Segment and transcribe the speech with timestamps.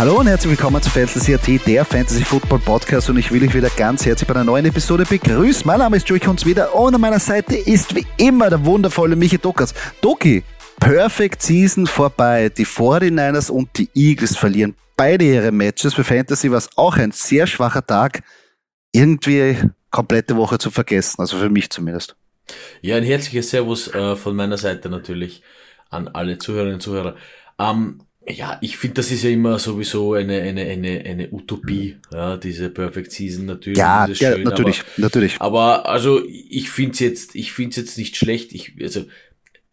[0.00, 3.54] Hallo und herzlich willkommen zu Fantasy AT, der Fantasy Football Podcast und ich will euch
[3.54, 5.66] wieder ganz herzlich bei einer neuen Episode begrüßen.
[5.66, 9.14] Mein Name ist Joey Kunz wieder und an meiner Seite ist wie immer der wundervolle
[9.14, 9.74] Michi Dokas.
[10.00, 10.42] Doki,
[10.80, 12.48] Perfect Season vorbei.
[12.48, 15.92] Die 49ers und die Eagles verlieren beide ihre Matches.
[15.92, 18.22] Für Fantasy war es auch ein sehr schwacher Tag.
[18.92, 19.58] Irgendwie
[19.90, 22.16] komplette Woche zu vergessen, also für mich zumindest.
[22.80, 25.42] Ja, ein herzliches Servus äh, von meiner Seite natürlich
[25.90, 27.16] an alle Zuhörerinnen und Zuhörer.
[27.58, 32.36] Ähm, ja, ich finde, das ist ja immer sowieso eine, eine, eine, eine Utopie, ja,
[32.36, 33.78] diese Perfect Season natürlich.
[33.78, 35.40] Ja, ja schön, natürlich, aber, natürlich.
[35.40, 38.52] Aber also ich finde es jetzt, ich finde jetzt nicht schlecht.
[38.52, 39.04] Ich, also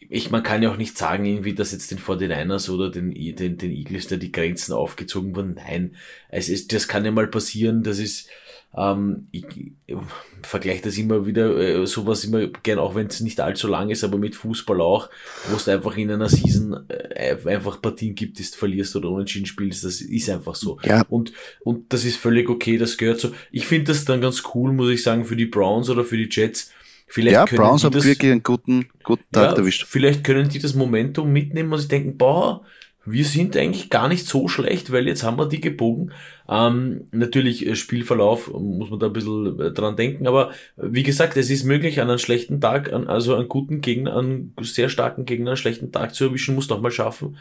[0.10, 3.58] ich, man kann ja auch nicht sagen, irgendwie, dass jetzt den 49ers oder den, den,
[3.58, 5.56] den Eagles da die Grenzen aufgezogen wurden.
[5.56, 5.96] Nein,
[6.30, 8.30] es ist, das kann ja mal passieren, das ist,
[8.76, 9.46] ähm, ich,
[9.86, 9.98] ich
[10.44, 14.04] vergleiche das immer wieder, äh, sowas immer gern, auch wenn es nicht allzu lang ist,
[14.04, 15.10] aber mit Fußball auch,
[15.50, 19.46] wo es einfach in einer Season äh, einfach Partien gibt, die du verlierst oder unentschieden
[19.46, 20.78] spielst, das ist einfach so.
[20.84, 21.04] Ja.
[21.10, 23.32] Und, und das ist völlig okay, das gehört so.
[23.52, 26.30] Ich finde das dann ganz cool, muss ich sagen, für die Browns oder für die
[26.30, 26.72] Jets.
[27.10, 29.86] Vielleicht ja, Browns haben wirklich einen guten, guten Tag ja, erwischt.
[29.88, 32.66] Vielleicht können die das Momentum mitnehmen und sich denken, boah,
[33.10, 36.12] wir sind eigentlich gar nicht so schlecht, weil jetzt haben wir die gebogen.
[36.50, 41.38] Ähm, natürlich äh, Spielverlauf muss man da ein bisschen äh, dran denken, aber wie gesagt,
[41.38, 45.26] es ist möglich, an einem schlechten Tag, an, also einen guten Gegner, einen sehr starken
[45.26, 47.38] Gegner, einen schlechten Tag zu erwischen, muss doch mal schaffen.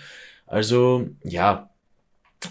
[0.46, 1.68] Also ja,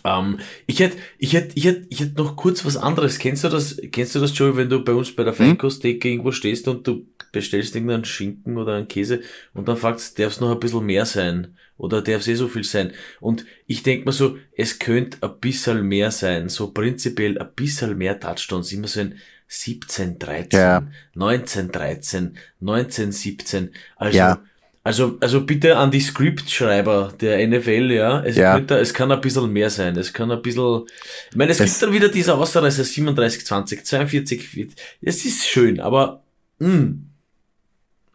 [0.03, 3.19] ähm, ich hätte, ich hätte, ich hätte, ich hätte noch kurz was anderes.
[3.19, 5.45] Kennst du das, kennst du das, Joey, wenn du bei uns bei der hm?
[5.47, 9.21] Feinkosttheke irgendwo stehst und du bestellst irgendeinen Schinken oder einen Käse
[9.53, 11.55] und dann fragst, darf es noch ein bisschen mehr sein?
[11.77, 12.93] Oder darf es eh so viel sein?
[13.19, 16.49] Und ich denk mir so, es könnte ein bisschen mehr sein.
[16.49, 18.71] So prinzipiell ein bisschen mehr Touchdowns.
[18.71, 20.87] Immer so ein 17, 13, ja.
[21.13, 23.71] 19, 13, 19, 17.
[23.97, 24.41] Also, ja
[24.85, 28.23] also, also bitte an die Scriptschreiber der NFL, ja.
[28.23, 28.53] Es, ja.
[28.53, 29.97] Könnte, es kann ein bisschen mehr sein.
[29.97, 30.83] Es kann ein bisschen,
[31.31, 34.77] ich meine, es das gibt dann wieder diese Ausreißer 37, 20, 42, 40.
[35.01, 36.23] Es ist schön, aber,
[36.59, 37.09] mh, hm,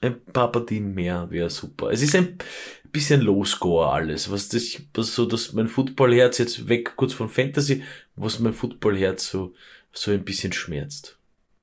[0.00, 1.90] ein paar Partien mehr wäre super.
[1.90, 2.38] Es ist ein
[2.90, 7.82] bisschen Low-Score alles, was das, was so, dass mein Footballherz jetzt weg, kurz von Fantasy,
[8.16, 9.54] was mein Footballherz so,
[9.92, 11.18] so ein bisschen schmerzt.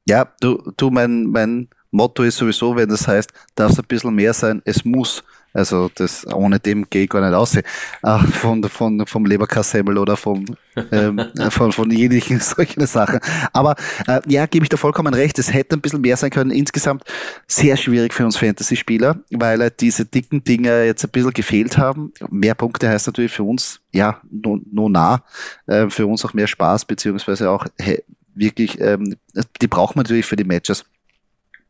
[0.07, 4.13] Ja, du, du, mein, mein, Motto ist sowieso, wenn das heißt, darf es ein bisschen
[4.13, 5.23] mehr sein, es muss.
[5.57, 7.57] Also das ohne dem gehe ich gar nicht aus.
[8.03, 10.45] Ach, von, von, vom Leberkassemmel oder vom,
[10.91, 11.19] ähm,
[11.49, 13.19] von, von jeglichen solchen Sachen.
[13.53, 13.75] Aber
[14.05, 15.39] äh, ja, gebe ich da vollkommen recht.
[15.39, 16.51] Es hätte ein bisschen mehr sein können.
[16.51, 17.05] Insgesamt
[17.47, 22.13] sehr schwierig für uns Fantasy-Spieler, weil äh, diese dicken Dinge jetzt ein bisschen gefehlt haben.
[22.29, 25.23] Mehr Punkte heißt natürlich für uns, ja, nur, nur nah,
[25.65, 28.03] äh, für uns auch mehr Spaß, beziehungsweise auch hey,
[28.35, 29.15] wirklich, ähm,
[29.59, 30.85] die braucht man natürlich für die Matches.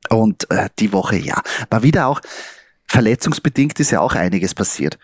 [0.09, 2.21] Und äh, die Woche, ja, war wieder auch
[2.87, 4.97] verletzungsbedingt ist ja auch einiges passiert.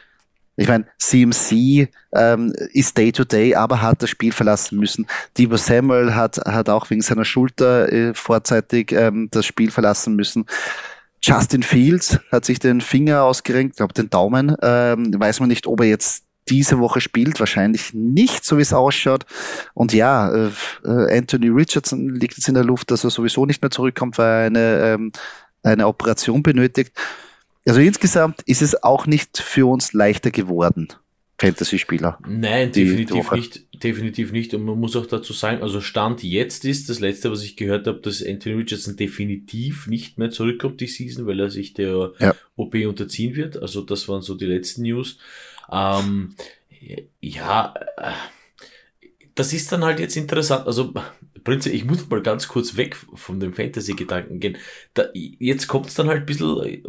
[0.55, 5.07] Ich meine, CMC ähm, ist Day to Day, aber hat das Spiel verlassen müssen.
[5.37, 10.45] Debo Samuel hat, hat auch wegen seiner Schulter äh, vorzeitig ähm, das Spiel verlassen müssen.
[11.23, 14.55] Justin Fields hat sich den Finger ausgerenkt, glaube den Daumen.
[14.61, 18.73] Ähm, weiß man nicht, ob er jetzt diese Woche spielt, wahrscheinlich nicht, so wie es
[18.73, 19.25] ausschaut.
[19.73, 20.49] Und ja, äh,
[20.83, 24.45] Anthony Richardson liegt jetzt in der Luft, dass er sowieso nicht mehr zurückkommt, weil er
[24.45, 25.11] eine, ähm,
[25.63, 26.91] eine Operation benötigt.
[27.65, 30.89] Also insgesamt ist es auch nicht für uns leichter geworden.
[31.39, 32.19] Fantasy-Spieler.
[32.27, 34.53] Nein, definitiv nicht, definitiv nicht.
[34.53, 37.87] Und man muss auch dazu sagen, also Stand jetzt ist das letzte, was ich gehört
[37.87, 42.35] habe, dass Anthony Richardson definitiv nicht mehr zurückkommt die Season, weil er sich der ja.
[42.55, 43.61] OP unterziehen wird.
[43.61, 45.17] Also das waren so die letzten News.
[45.71, 46.35] Ähm,
[47.19, 48.11] ja, äh,
[49.35, 50.67] das ist dann halt jetzt interessant.
[50.67, 50.93] Also,
[51.43, 54.57] Prinzip, ich muss mal ganz kurz weg von dem Fantasy-Gedanken gehen.
[54.93, 56.81] Da, jetzt kommt es dann halt ein bisschen äh,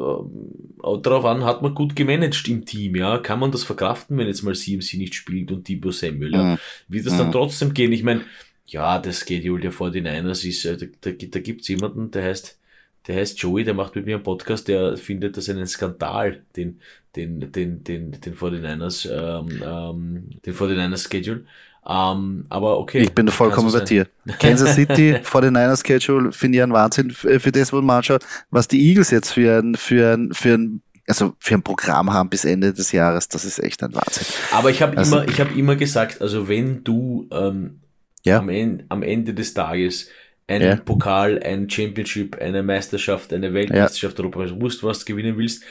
[1.02, 3.18] darauf an, hat man gut gemanagt im Team, ja?
[3.18, 6.42] Kann man das verkraften, wenn jetzt mal CMC nicht spielt und Debo Samuel, ja?
[6.42, 6.58] Mhm.
[6.88, 7.32] Wird das dann mhm.
[7.32, 7.92] trotzdem gehen?
[7.92, 8.22] Ich meine,
[8.66, 12.58] ja, das Schedule der 49ers ist, äh, da, da, da gibt's jemanden, der heißt,
[13.06, 16.80] der heißt Joey, der macht mit mir einen Podcast, der findet das einen Skandal, den,
[17.16, 21.44] den, den, den, den 49ers, ähm, ähm, den 49ers Schedule.
[21.86, 23.00] Ähm, aber okay.
[23.00, 24.06] Ich bin vollkommen bei dir.
[24.38, 28.68] Kansas City 49ers Schedule finde ich ein Wahnsinn für, für das, was man anschaut, was
[28.68, 32.46] die Eagles jetzt für ein, für ein, für ein also für ein Programm haben bis
[32.46, 34.26] Ende des Jahres, das ist echt ein Wahnsinn.
[34.52, 37.80] Aber ich habe also, immer, ich habe immer gesagt, also wenn du ähm,
[38.24, 38.38] ja.
[38.38, 40.08] am, Ende, am Ende des Tages
[40.46, 40.76] einen ja.
[40.76, 44.24] Pokal, ein Championship, eine Meisterschaft, eine Weltmeisterschaft, ja.
[44.24, 45.62] Europa, wusst, was du gewinnen willst.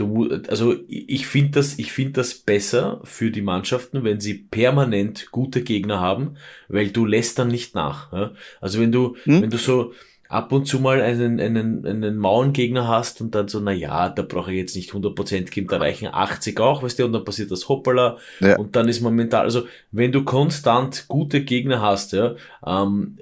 [0.00, 5.30] Du, also ich finde das, ich finde das besser für die Mannschaften, wenn sie permanent
[5.30, 6.36] gute Gegner haben,
[6.68, 8.10] weil du lässt dann nicht nach.
[8.14, 8.32] Ja?
[8.62, 9.42] Also wenn du, hm?
[9.42, 9.92] wenn du so
[10.30, 14.22] ab und zu mal einen, einen, einen Mauerngegner hast und dann so, na ja, da
[14.22, 17.50] brauche ich jetzt nicht 100% geben, da reichen 80 auch, weißt du, und dann passiert
[17.50, 18.56] das Hoppala ja.
[18.56, 23.18] und dann ist man mental, also wenn du konstant gute Gegner hast, ja, ähm,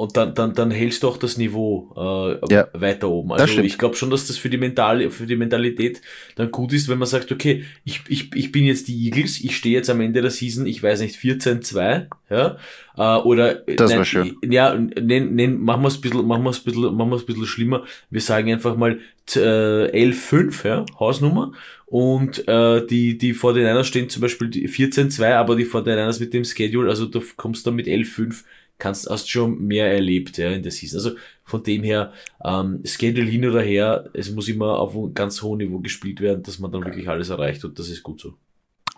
[0.00, 3.32] und dann, dann, dann hältst du auch das Niveau äh, ja, weiter oben.
[3.34, 6.00] Also ich glaube schon, dass das für die, Mental, für die Mentalität
[6.36, 9.54] dann gut ist, wenn man sagt, okay, ich, ich, ich bin jetzt die Eagles, ich
[9.54, 12.56] stehe jetzt am Ende der Season, ich weiß nicht, 14-2, ja,
[12.96, 14.38] äh, oder das war schön.
[14.42, 17.16] ja, nenn, nenn, machen wir es ein bisschen, machen wir es ein bisschen, machen wir
[17.16, 17.84] es ein bisschen schlimmer.
[18.08, 19.00] Wir sagen einfach mal
[19.36, 21.52] äh, 11-5, ja, Hausnummer.
[21.84, 26.88] Und äh, die, die 49ers stehen zum Beispiel 14-2, aber die 49ers mit dem Schedule,
[26.88, 28.44] also du kommst dann mit 11-5
[28.80, 30.98] kannst, hast schon mehr erlebt ja, in der Season.
[30.98, 32.12] Also von dem her,
[32.44, 36.42] ähm, Schedule hin oder her, es muss immer auf einem ganz hohen Niveau gespielt werden,
[36.42, 38.34] dass man dann wirklich alles erreicht und das ist gut so.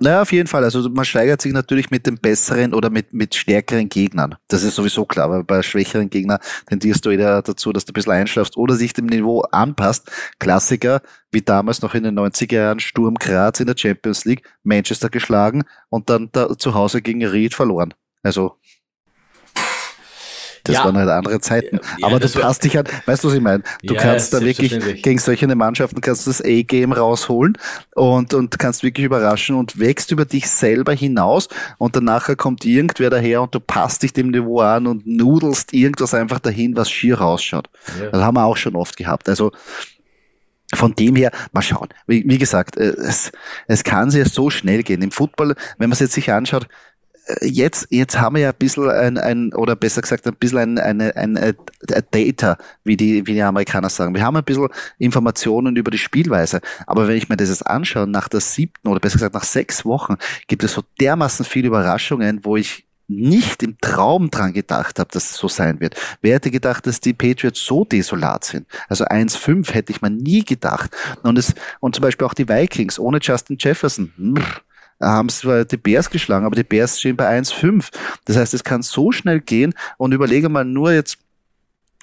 [0.01, 0.65] Naja, auf jeden Fall.
[0.65, 4.37] Also man steigert sich natürlich mit den besseren oder mit, mit stärkeren Gegnern.
[4.49, 7.95] Das ist sowieso klar, weil bei schwächeren Gegnern tendierst du eher dazu, dass du ein
[7.95, 10.11] bisschen einschlafst oder sich dem Niveau anpasst.
[10.39, 15.11] Klassiker, wie damals noch in den 90er Jahren, Sturm Graz in der Champions League, Manchester
[15.11, 17.93] geschlagen und dann da zu Hause gegen Ried verloren.
[18.23, 18.57] Also
[20.65, 20.85] das ja.
[20.85, 21.81] waren halt andere Zeiten.
[21.99, 23.63] Ja, Aber du passt dich halt, weißt du, was ich meine?
[23.83, 27.59] Du ja, kannst da wirklich gegen solche Mannschaften kannst du das A-Game rausholen
[27.95, 31.49] und, und kannst wirklich überraschen und wächst über dich selber hinaus
[31.79, 36.15] und danach kommt irgendwer daher und du passt dich dem Niveau an und nudelst irgendwas
[36.15, 37.69] einfach dahin, was schier rausschaut.
[38.11, 39.29] Das haben wir auch schon oft gehabt.
[39.29, 39.53] Also,
[40.75, 41.89] von dem her, mal schauen.
[42.07, 43.31] Wie, wie gesagt, äh, es,
[43.67, 45.03] es kann sehr so schnell gehen.
[45.03, 46.67] Im Football, wenn man es jetzt sich anschaut,
[47.41, 50.79] jetzt, jetzt haben wir ja ein bisschen ein, ein oder besser gesagt ein bisschen ein,
[50.79, 51.55] eine, ein, ein
[52.11, 54.15] Data, wie die, wie die Amerikaner sagen.
[54.15, 56.61] Wir haben ein bisschen Informationen über die Spielweise.
[56.87, 59.85] Aber wenn ich mir das jetzt anschaue, nach der siebten oder besser gesagt nach sechs
[59.85, 60.17] Wochen,
[60.49, 65.33] gibt es so dermaßen viele Überraschungen, wo ich nicht im Traum dran gedacht habe, dass
[65.33, 65.97] es so sein wird.
[66.23, 68.67] Wer hätte gedacht, dass die Patriots so desolat sind?
[68.89, 70.97] Also 1-5 hätte ich mir nie gedacht.
[71.23, 74.13] Und es, und zum Beispiel auch die Vikings ohne Justin Jefferson.
[74.17, 74.43] Mh
[75.03, 77.91] haben zwar die Bears geschlagen, aber die Bears stehen bei 1,5.
[78.25, 81.19] Das heißt, es kann so schnell gehen und überlege mal nur jetzt,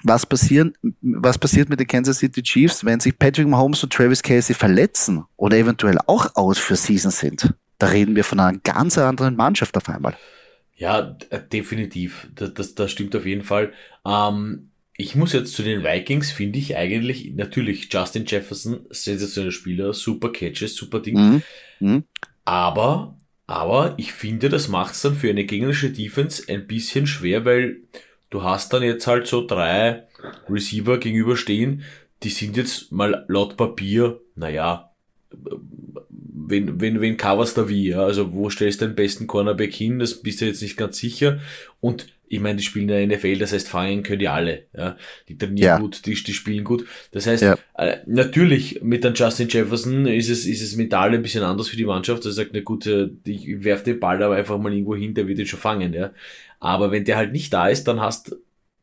[0.02, 4.22] was passieren, was passiert mit den Kansas City Chiefs, wenn sich Patrick Mahomes und Travis
[4.22, 7.52] Casey verletzen oder eventuell auch aus für Season sind?
[7.78, 10.16] Da reden wir von einer ganz anderen Mannschaft auf einmal.
[10.76, 11.02] Ja,
[11.52, 12.28] definitiv.
[12.34, 13.72] Das, das, das stimmt auf jeden Fall.
[14.06, 19.94] Ähm, ich muss jetzt zu den Vikings, finde ich eigentlich, natürlich Justin Jefferson, sensationeller Spieler,
[19.94, 21.16] super Catches, super Ding.
[21.16, 21.42] Mhm.
[21.80, 22.04] Mhm.
[22.50, 23.14] Aber,
[23.46, 27.76] aber ich finde, das macht es dann für eine gegnerische Defense ein bisschen schwer, weil
[28.28, 30.08] du hast dann jetzt halt so drei
[30.48, 31.84] Receiver gegenüberstehen,
[32.24, 34.90] die sind jetzt mal laut Papier, naja,
[36.50, 38.02] wen, wen, wen coverst da wie, ja?
[38.02, 39.98] Also wo stellst du den besten Cornerback hin?
[39.98, 41.40] Das bist du jetzt nicht ganz sicher.
[41.80, 44.66] Und ich meine, die spielen in der NFL, das heißt, fangen können die alle.
[44.72, 44.96] Ja?
[45.28, 45.78] Die trainieren ja.
[45.78, 46.86] gut, die, die spielen gut.
[47.10, 47.58] Das heißt, ja.
[47.76, 51.76] äh, natürlich mit einem Justin Jefferson ist es, ist es mental ein bisschen anders für
[51.76, 52.24] die Mannschaft.
[52.24, 55.26] Er sagt, na gut, äh, ich werfe den Ball aber einfach mal irgendwo hin, der
[55.26, 55.92] wird ihn schon fangen.
[55.92, 56.12] Ja?
[56.60, 58.36] Aber wenn der halt nicht da ist, dann hast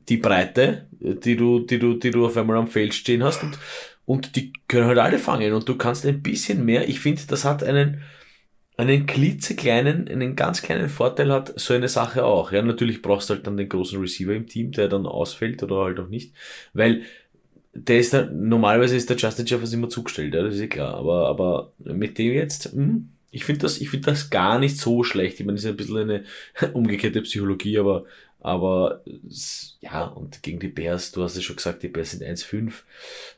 [0.09, 3.57] die Breite, die du, die du, die du auf einmal am Feld stehen hast und,
[4.07, 6.87] und die können halt alle fangen und du kannst ein bisschen mehr.
[6.87, 8.03] Ich finde, das hat einen,
[8.77, 12.53] einen klitzekleinen, einen ganz kleinen Vorteil hat so eine Sache auch.
[12.53, 15.83] Ja, natürlich brauchst du halt dann den großen Receiver im Team, der dann ausfällt oder
[15.83, 16.33] halt auch nicht,
[16.73, 17.01] weil
[17.73, 20.95] der ist da, normalerweise ist der Justin Jefferson immer zugestellt, ja, das ist ja klar,
[20.95, 24.77] aber, aber mit dem jetzt, mh, hm, ich finde das, ich finde das gar nicht
[24.77, 25.39] so schlecht.
[25.39, 26.23] Ich meine, das ist ein bisschen eine
[26.73, 28.05] umgekehrte Psychologie, aber
[28.47, 29.01] aber
[29.81, 32.71] ja, und gegen die Bears, du hast es schon gesagt, die Bears sind 1-5.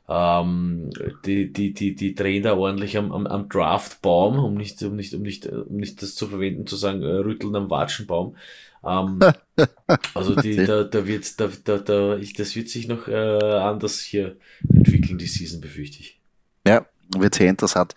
[0.08, 0.92] Ähm,
[1.26, 5.16] die, die, die, die drehen da ordentlich am, am, am Draftbaum, um nicht, um nicht,
[5.16, 8.36] um nicht, um nicht das zu verwenden, zu sagen, äh, rütteln am Watschenbaum.
[8.86, 9.20] Ähm,
[10.14, 14.00] also die, da, da wird, da, da, da, ich, das wird sich noch äh, anders
[14.00, 14.38] hier
[14.72, 16.22] entwickeln, die Season, befürchte ich.
[16.68, 16.86] Ja,
[17.18, 17.96] wird sehr interessant.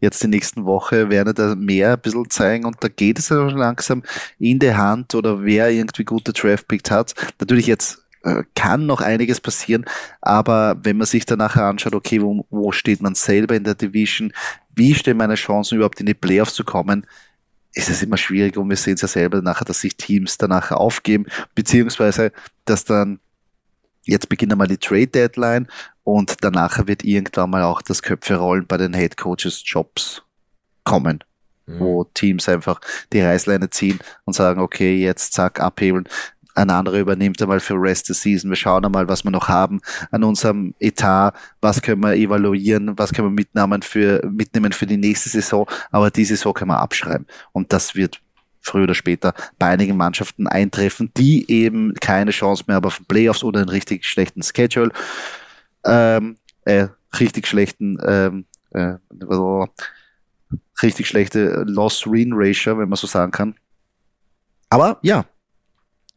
[0.00, 3.36] Jetzt die nächsten Woche werden da mehr ein bisschen zeigen und da geht es ja
[3.48, 4.02] langsam
[4.38, 7.14] in der Hand oder wer irgendwie gute Draft-Picks hat.
[7.38, 9.84] Natürlich jetzt äh, kann noch einiges passieren,
[10.20, 14.32] aber wenn man sich danach anschaut, okay, wo, wo steht man selber in der Division,
[14.74, 17.06] wie stehen meine Chancen überhaupt in die Playoffs zu kommen,
[17.74, 20.70] ist es immer schwierig und wir sehen es ja selber nachher, dass sich Teams danach
[20.70, 22.32] aufgeben, beziehungsweise
[22.64, 23.18] dass dann
[24.04, 25.68] jetzt beginnt einmal die Trade Deadline
[26.02, 30.22] und danach wird irgendwann mal auch das Köpfe rollen bei den Head Coaches Jobs
[30.84, 31.24] kommen,
[31.66, 31.80] mhm.
[31.80, 32.80] wo Teams einfach
[33.12, 36.08] die Reißleine ziehen und sagen, okay, jetzt zack, abhebeln.
[36.56, 38.48] Ein anderer übernimmt einmal für Rest the Season.
[38.48, 39.80] Wir schauen einmal, was wir noch haben
[40.12, 41.32] an unserem Etat.
[41.60, 42.96] Was können wir evaluieren?
[42.96, 45.68] Was können wir mitnehmen für, mitnehmen für die nächste Saison?
[45.90, 47.26] Aber die Saison können wir abschreiben.
[47.50, 48.20] Und das wird
[48.64, 53.44] früher oder später bei einigen Mannschaften eintreffen, die eben keine Chance mehr haben auf Playoffs
[53.44, 54.90] oder einen richtig schlechten Schedule,
[55.84, 56.88] ähm, äh,
[57.20, 58.94] richtig schlechten, ähm, äh,
[60.82, 63.54] richtig schlechte Loss-Win-Ratio, wenn man so sagen kann.
[64.70, 65.24] Aber ja,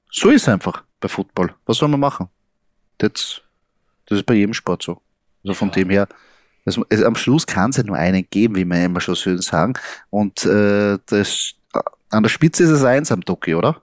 [0.10, 1.54] so ist es einfach bei Football.
[1.66, 2.30] Was soll man machen?
[2.98, 3.42] Das,
[4.08, 5.02] das ist bei jedem Sport so.
[5.44, 5.76] Also von ja.
[5.76, 6.08] dem her,
[6.66, 9.74] also, am Schluss kann es ja nur einen geben, wie wir immer schon schön sagen.
[10.10, 11.54] Und äh, das,
[12.10, 13.82] an der Spitze ist es eins am Doki, oder?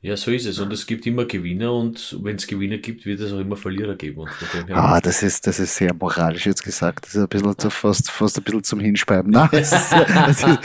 [0.00, 0.58] Ja, so ist es.
[0.58, 3.94] Und es gibt immer Gewinner und wenn es Gewinner gibt, wird es auch immer Verlierer
[3.94, 4.26] geben.
[4.72, 7.06] ah, das ist, das ist sehr moralisch jetzt gesagt.
[7.06, 9.30] Das ist ein bisschen zu, fast, fast ein bisschen zum Hinspeiben.
[9.30, 9.94] Nein, es, ist,
[10.28, 10.58] es, ist,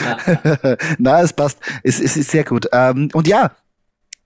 [0.98, 1.60] nein, es passt.
[1.84, 2.68] Es, es ist sehr gut.
[2.72, 3.56] Ähm, und ja,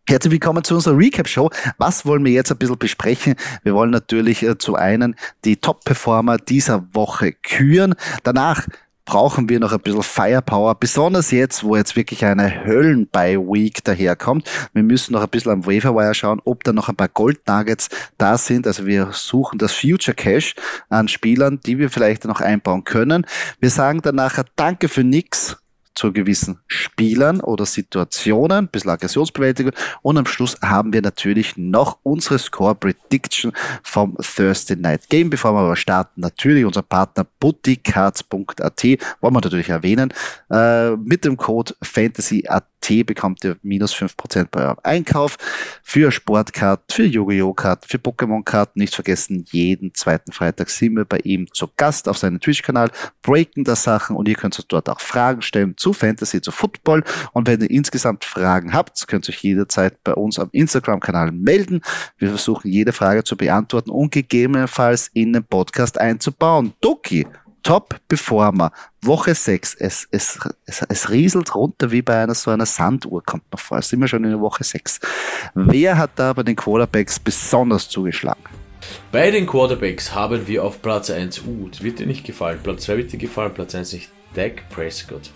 [0.07, 1.51] Herzlich willkommen zu unserer Recap-Show.
[1.77, 3.35] Was wollen wir jetzt ein bisschen besprechen?
[3.63, 7.95] Wir wollen natürlich äh, zu einen die Top-Performer dieser Woche küren.
[8.23, 8.67] Danach
[9.11, 14.49] brauchen wir noch ein bisschen Firepower, besonders jetzt, wo jetzt wirklich eine Höllen-By-Week daherkommt.
[14.71, 18.37] Wir müssen noch ein bisschen am Waverwire schauen, ob da noch ein paar Gold-Nuggets da
[18.37, 18.65] sind.
[18.65, 20.55] Also wir suchen das Future Cash
[20.87, 23.25] an Spielern, die wir vielleicht noch einbauen können.
[23.59, 25.60] Wir sagen dann nachher Danke für nix
[25.95, 31.99] zu gewissen Spielern oder Situationen, ein bisschen Aggressionsbewältigung und am Schluss haben wir natürlich noch
[32.03, 33.51] unsere Score Prediction
[33.83, 35.29] vom Thursday Night Game.
[35.29, 40.13] Bevor wir aber starten, natürlich unser Partner bootycards.at, wollen wir natürlich erwähnen,
[40.49, 42.65] äh, mit dem Code FANTASYAT
[43.05, 45.37] bekommt ihr minus 5% bei eurem Einkauf
[45.83, 47.53] für Sportkarten, für Yu-Gi-Oh!
[47.53, 48.79] Karten, für Pokémon-Karten.
[48.79, 53.63] Nicht vergessen, jeden zweiten Freitag sind wir bei ihm zu Gast auf seinem Twitch-Kanal, breaken
[53.63, 57.03] da Sachen und ihr könnt uns dort auch Fragen stellen zu Fantasy, zu Football.
[57.33, 61.81] Und wenn ihr insgesamt Fragen habt, könnt ihr euch jederzeit bei uns am Instagram-Kanal melden.
[62.17, 66.73] Wir versuchen jede Frage zu beantworten und gegebenenfalls in den Podcast einzubauen.
[66.81, 67.25] Doki,
[67.63, 68.71] Top-Performer,
[69.01, 73.51] Woche 6, es, es, es, es rieselt runter wie bei einer so einer Sanduhr, kommt
[73.51, 73.81] noch vor.
[73.81, 74.99] Sind wir schon in der Woche 6.
[75.53, 78.41] Wer hat da bei den Quarterbacks besonders zugeschlagen?
[79.11, 82.97] Bei den Quarterbacks haben wir auf Platz 1, uh, wird dir nicht gefallen, Platz 2
[82.97, 85.31] wird dir gefallen, Platz 1 nicht, Dak Prescott.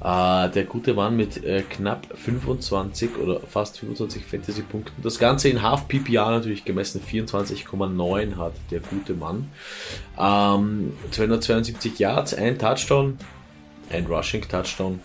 [0.00, 5.02] Uh, der gute Mann mit äh, knapp 25 oder fast 25 Fantasy-Punkten.
[5.02, 9.50] Das Ganze in Half PPA natürlich gemessen 24,9 hat der gute Mann.
[10.16, 13.18] Ähm, 272 Yards, ein Touchdown,
[13.90, 15.00] ein Rushing Touchdown.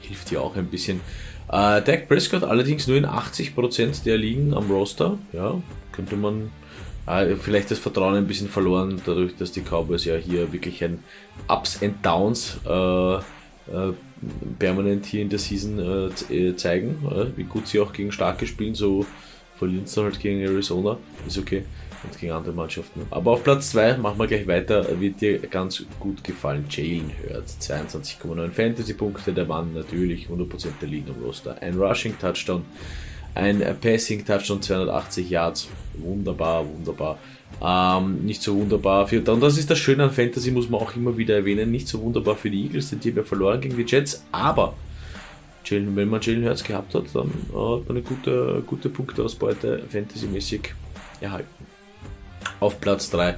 [0.00, 1.00] Hilft hier auch ein bisschen.
[1.48, 5.18] Äh, Dak Prescott allerdings nur in 80% der Ligen am Roster.
[5.32, 6.52] Ja, könnte man
[7.08, 11.02] äh, vielleicht das Vertrauen ein bisschen verloren, dadurch, dass die Cowboys ja hier wirklich ein
[11.48, 13.20] Ups and Downs äh, äh,
[14.58, 18.46] permanent hier in der Season äh, äh zeigen, äh, wie gut sie auch gegen starke
[18.46, 19.06] spielen, so
[19.56, 21.64] verlieren sie halt gegen Arizona, ist okay,
[22.02, 23.06] und gegen andere Mannschaften.
[23.10, 27.58] Aber auf Platz 2 machen wir gleich weiter, wird dir ganz gut gefallen, Jalen Hurts,
[27.60, 32.64] 22,9 Fantasy-Punkte, der Mann natürlich 100% der Lead am Roster, ein Rushing-Touchdown,
[33.34, 37.18] ein Passing-Touchdown, 280 Yards, wunderbar, wunderbar.
[37.62, 39.22] Ähm, nicht so wunderbar für.
[39.22, 41.70] Und das ist das Schöne an Fantasy, muss man auch immer wieder erwähnen.
[41.70, 44.24] Nicht so wunderbar für die Eagles, denn die haben ja verloren gegen die Jets.
[44.32, 44.74] Aber
[45.68, 50.74] wenn man Jalen Hurts gehabt hat, dann hat man eine gute, gute Punkteausbeute fantasymäßig
[51.20, 51.64] erhalten.
[52.60, 53.36] Auf Platz 3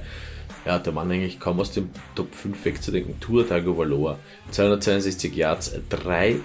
[0.67, 3.17] ja, der Mann eigentlich kaum aus dem Top 5 wegzudenken.
[3.21, 4.19] Tour Tagovailoa,
[4.51, 6.41] 262 Yards, 3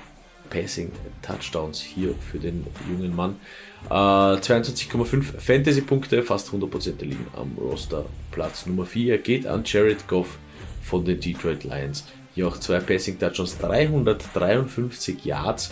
[0.49, 3.37] Passing Touchdowns hier für den jungen Mann.
[3.91, 8.05] Äh, 22,5 Fantasy-Punkte, fast 100% der liegen am Roster.
[8.31, 10.39] Platz Nummer 4 geht an Jared Goff
[10.83, 12.05] von den Detroit Lions.
[12.35, 15.71] Hier auch zwei Passing Touchdowns, 353 Yards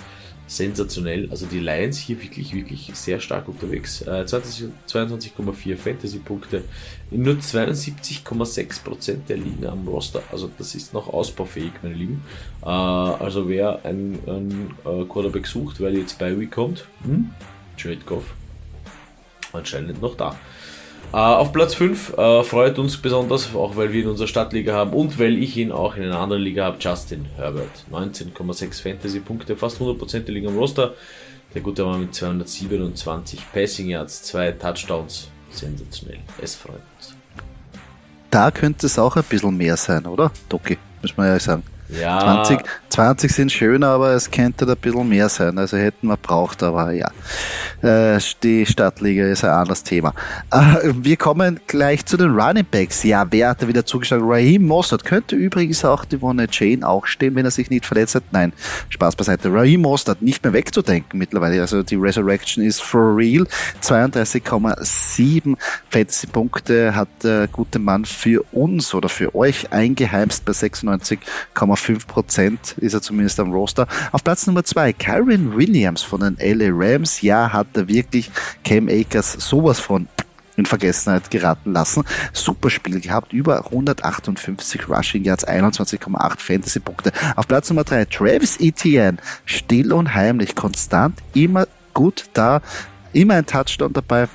[0.51, 1.29] sensationell.
[1.31, 4.03] Also die Lions hier wirklich, wirklich sehr stark unterwegs.
[4.03, 6.65] Äh, 22,4 Fantasy-Punkte
[7.11, 10.23] in nur 72,6% der Ligen am Roster.
[10.33, 12.23] Also das ist noch ausbaufähig, meine Lieben.
[12.63, 17.31] Äh, also wer einen, einen äh, Quarterback sucht, weil jetzt bei Week kommt, hm?
[17.81, 18.25] Trade Goff
[19.53, 20.37] anscheinend noch da.
[21.13, 24.75] Uh, auf Platz 5 uh, äh, freut uns besonders, auch weil wir in unserer Stadtliga
[24.75, 27.85] haben und weil ich ihn auch in einer anderen Liga habe, Justin Herbert.
[27.91, 30.95] 19,6 Fantasy-Punkte, fast 100% der Liga im Roster.
[31.53, 35.29] Der gute Mann mit 227 Passing Yards, zwei Touchdowns.
[35.51, 36.21] Sensationell.
[36.41, 37.17] Es freut uns.
[38.31, 40.31] Da könnte es auch ein bisschen mehr sein, oder?
[40.49, 41.65] Doki, muss man ja sagen.
[41.99, 42.45] Ja.
[42.45, 45.59] 20, 20 sind schön, aber es könnte da ein bisschen mehr sein.
[45.59, 47.11] Also hätten wir braucht, aber ja.
[47.83, 50.15] Äh, die Stadtliga ist ein anderes Thema.
[50.51, 53.03] Äh, wir kommen gleich zu den Running Backs.
[53.03, 54.29] Ja, wer hat da wieder zugeschlagen?
[54.29, 58.15] Raheem Mossad könnte übrigens auch die Wonne Jane auch stehen, wenn er sich nicht verletzt
[58.15, 58.25] hat.
[58.33, 58.53] Nein,
[58.91, 59.53] Spaß beiseite.
[59.53, 61.61] Raheem Mossad nicht mehr wegzudenken mittlerweile.
[61.61, 63.47] Also die Resurrection ist for real.
[63.83, 65.57] 32,7
[65.89, 72.95] Fantasy-Punkte hat der gute Mann für uns oder für euch eingeheimst bei 96,5 5% ist
[72.95, 73.87] er zumindest am Roster.
[74.13, 77.23] Auf Platz Nummer 2, Kyron Williams von den LA Rams.
[77.23, 78.31] Ja, hat er wirklich
[78.65, 80.09] Cam Akers sowas von
[80.57, 82.05] in Vergessenheit geraten lassen.
[82.33, 87.13] Super Spiel gehabt, über 158 Rushing Yards, 21,8 Fantasy-Punkte.
[87.37, 92.61] Auf Platz Nummer 3 Travis Etienne, still und heimlich, konstant, immer gut da,
[93.13, 94.29] immer ein Touchdown dabei.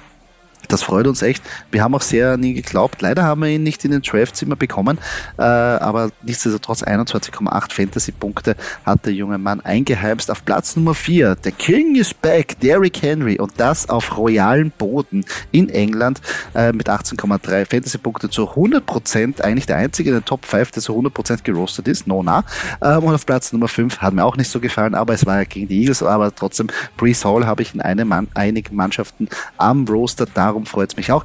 [0.68, 1.44] Das freut uns echt.
[1.72, 3.02] Wir haben auch sehr an ihn geglaubt.
[3.02, 4.98] Leider haben wir ihn nicht in den Drafts immer bekommen,
[5.38, 8.56] äh, aber nichtsdestotrotz 21,8 Fantasy-Punkte
[8.86, 10.32] hat der junge Mann eingeheimst.
[10.32, 15.26] Auf Platz Nummer 4, der King is back, Derrick Henry und das auf royalen Boden
[15.52, 16.22] in England
[16.54, 20.94] äh, mit 18,3 Fantasy-Punkte zu 100%, eigentlich der einzige in den Top 5, der zu
[20.98, 22.44] 100% gerostet ist, Nona.
[22.82, 25.38] Ähm, und auf Platz Nummer 5 hat mir auch nicht so gefallen, aber es war
[25.38, 26.68] ja gegen die Eagles, aber trotzdem,
[26.98, 30.98] Brees Hall habe ich in eine Mann, einigen Mannschaften am Roster darum darum freut es
[30.98, 31.24] mich auch.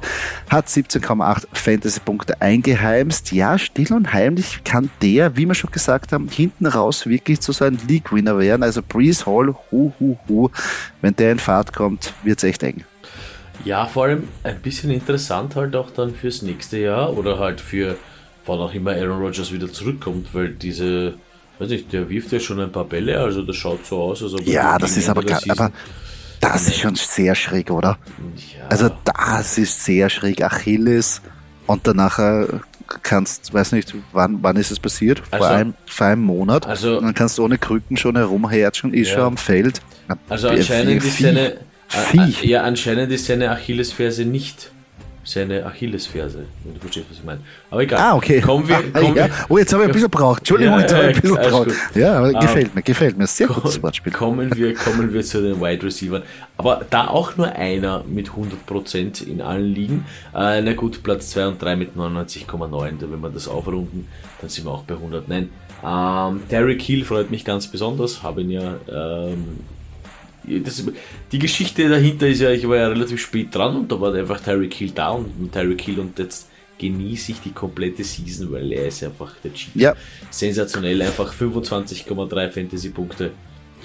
[0.49, 3.31] Hat 17,8 Fantasy-Punkte eingeheimst.
[3.31, 7.51] Ja, still und heimlich kann der, wie wir schon gesagt haben, hinten raus wirklich zu
[7.51, 8.63] so einem League-Winner werden.
[8.63, 10.49] Also Breeze Hall, hu, hu, hu.
[11.01, 12.83] Wenn der in Fahrt kommt, wird es echt eng.
[13.65, 17.97] Ja, vor allem ein bisschen interessant halt auch dann fürs nächste Jahr oder halt für,
[18.45, 21.13] wann auch immer Aaron Rodgers wieder zurückkommt, weil diese,
[21.59, 24.33] weiß nicht, der wirft ja schon ein paar Bälle, also das schaut so aus, als
[24.33, 25.71] ob Ja, das ist aber, aber
[26.41, 27.97] das ist schon sehr schräg, oder?
[28.35, 28.67] Ja.
[28.69, 30.43] Also das ist sehr schräg.
[30.43, 31.21] Achilles
[31.67, 32.47] und danach äh,
[33.03, 35.21] kannst, weiß nicht, wann, wann ist es passiert?
[35.31, 36.67] Also, vor, einem, vor einem Monat.
[36.67, 39.15] Also, und dann kannst du ohne Krücken schon herumherrschen, ist ja.
[39.15, 39.81] schon am Feld.
[40.27, 44.71] Also anscheinend ist seine, äh, ja, anscheinend ist seine Achillesferse nicht
[45.23, 47.41] seine Achillesferse, wenn du verstehst, was ich meine.
[47.69, 47.99] Aber egal.
[47.99, 48.41] Ah, okay.
[48.41, 49.25] Kommen wir, ah, kommen ja.
[49.27, 50.39] wir, oh, jetzt habe ich ein bisschen braucht.
[50.39, 51.95] Entschuldigung, ja, jetzt habe ich ein bisschen braucht.
[51.95, 53.27] Ja, aber um, gefällt mir, gefällt mir.
[53.27, 54.11] Sehr gutes Wortspiel.
[54.11, 56.23] Kommen wir, kommen wir zu den Wide Receivers.
[56.57, 60.05] Aber da auch nur einer mit 100% in allen Ligen.
[60.33, 62.93] Äh, na gut, Platz 2 und 3 mit 99,9.
[63.01, 64.07] Wenn wir das aufrunden,
[64.39, 65.27] dann sind wir auch bei 100.
[65.27, 65.49] Nein.
[65.83, 68.23] Ähm, Derek Hill freut mich ganz besonders.
[68.23, 69.59] Habe ihn ja ähm,
[70.43, 70.83] das,
[71.31, 74.39] die Geschichte dahinter ist ja, ich war ja relativ spät dran und da war einfach
[74.39, 76.49] Tyreek Hill da und Tyreek Hill und jetzt
[76.81, 79.75] genieße ich die komplette Season, weil er ist einfach der Cheat.
[79.75, 79.95] Ja.
[80.31, 83.31] Sensationell, einfach 25,3 Fantasy-Punkte.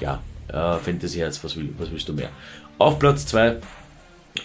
[0.00, 2.30] Ja, äh, Fantasy Herz, was, will, was willst du mehr?
[2.78, 3.56] Auf Platz 2, äh,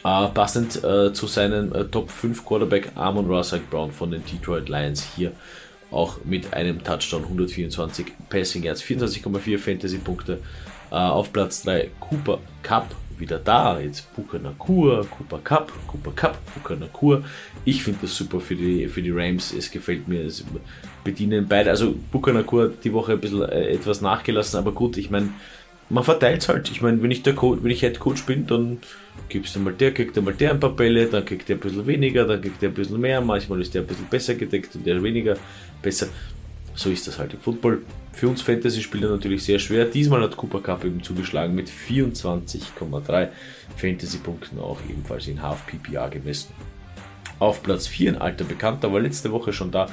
[0.04, 5.08] passend äh, zu seinem äh, Top 5 Quarterback Amon Russell Brown von den Detroit Lions
[5.16, 5.32] hier
[5.92, 10.40] auch mit einem Touchdown 124 Passing Yards, 24,4 Fantasy-Punkte.
[10.92, 13.80] Äh, auf Platz 3 Cooper Cup, wieder da.
[13.80, 17.24] Jetzt Puka Nakur, Cooper Cup, Cooper Cup, Puka Nakur.
[17.64, 19.54] Ich finde das super für die, für die Rams.
[19.54, 20.26] Es gefällt mir.
[20.26, 20.44] Es
[21.04, 21.70] bedienen beide.
[21.70, 25.30] Also Puka Nakur die Woche ein bisschen äh, etwas nachgelassen, aber gut, ich meine,
[25.90, 26.70] man verteilt es halt.
[26.72, 28.80] Ich meine, wenn ich der Co wenn ich Head Coach bin, dann
[29.30, 31.86] gibst du mal der, kriegt mal der ein paar Bälle, dann kriegt der ein bisschen
[31.86, 34.86] weniger, dann kriegt der ein bisschen mehr, manchmal ist der ein bisschen besser gedeckt und
[34.86, 35.36] der weniger
[35.82, 36.08] besser.
[36.76, 37.84] So ist das halt im Football.
[38.14, 39.86] Für uns Fantasy-Spieler natürlich sehr schwer.
[39.86, 43.30] Diesmal hat Cooper Cup eben zugeschlagen mit 24,3
[43.78, 46.54] Fantasy-Punkten, auch ebenfalls in Half PPA gemessen.
[47.40, 49.88] Auf Platz 4 ein alter Bekannter, war letzte Woche schon da,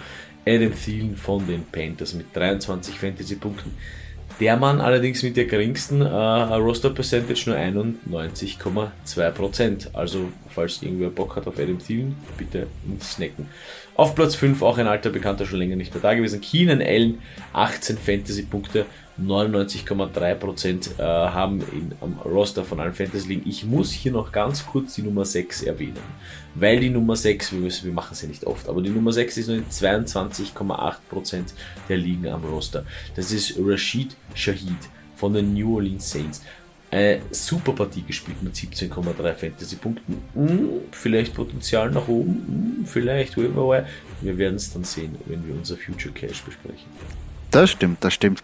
[0.47, 3.73] Adam Thielen von den Panthers mit 23 Fantasy-Punkten.
[4.41, 9.95] Der Mann allerdings mit der geringsten äh, Roster Percentage nur 91,2%.
[9.95, 12.67] Also, falls irgendwer Bock hat auf Adam Thielen, bitte
[13.01, 13.47] snacken.
[13.99, 16.41] Auf Platz 5 auch ein alter Bekannter, schon länger nicht mehr da gewesen.
[16.41, 17.19] Keenan Allen,
[17.53, 18.87] 18 Fantasy-Punkte,
[19.21, 23.43] 99,3% äh, haben in, am Roster von allen Fantasy-Ligen.
[23.45, 25.99] Ich muss hier noch ganz kurz die Nummer 6 erwähnen,
[26.55, 29.37] weil die Nummer 6, wir, müssen, wir machen sie nicht oft, aber die Nummer 6
[29.37, 31.43] ist nur in 22,8%
[31.89, 32.85] der Ligen am Roster.
[33.17, 34.79] Das ist Rashid Shahid
[35.17, 36.45] von den New Orleans Saints
[36.91, 40.23] eine super Partie gespielt mit 17,3 Fantasy-Punkten.
[40.35, 43.85] Hm, vielleicht Potenzial nach oben, hm, vielleicht Waiver
[44.21, 46.87] Wir werden es dann sehen, wenn wir unser Future Cash besprechen.
[47.51, 48.43] Das stimmt, das stimmt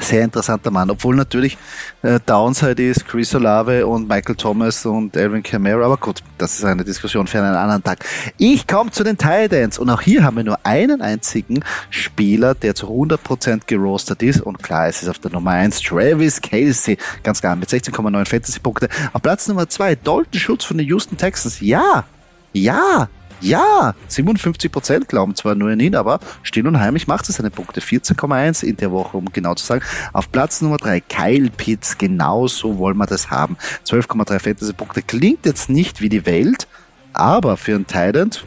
[0.00, 1.56] sehr interessanter Mann, obwohl natürlich
[2.02, 6.64] äh, Downside ist Chris Olave und Michael Thomas und Alvin Kamara, aber gut, das ist
[6.64, 8.04] eine Diskussion für einen anderen Tag.
[8.36, 12.74] Ich komme zu den Titans und auch hier haben wir nur einen einzigen Spieler, der
[12.74, 14.40] zu 100% gerostet ist.
[14.40, 18.88] Und klar, es ist auf der Nummer 1 Travis Casey, ganz klar, mit 16,9 Fantasy-Punkte.
[19.12, 22.04] Auf Platz Nummer 2 Dalton Schutz von den Houston Texans, ja,
[22.52, 23.08] ja,
[23.40, 27.50] ja, 57 Prozent glauben zwar nur an ihn, aber still und heimlich macht er seine
[27.50, 27.80] Punkte.
[27.80, 29.82] 14,1 in der Woche, um genau zu sagen.
[30.12, 33.56] Auf Platz Nummer 3 Kyle Pitts, genau so wollen wir das haben.
[33.86, 35.02] 12,3 Fantasy-Punkte.
[35.02, 36.66] Klingt jetzt nicht wie die Welt,
[37.12, 38.44] aber für einen Thailand,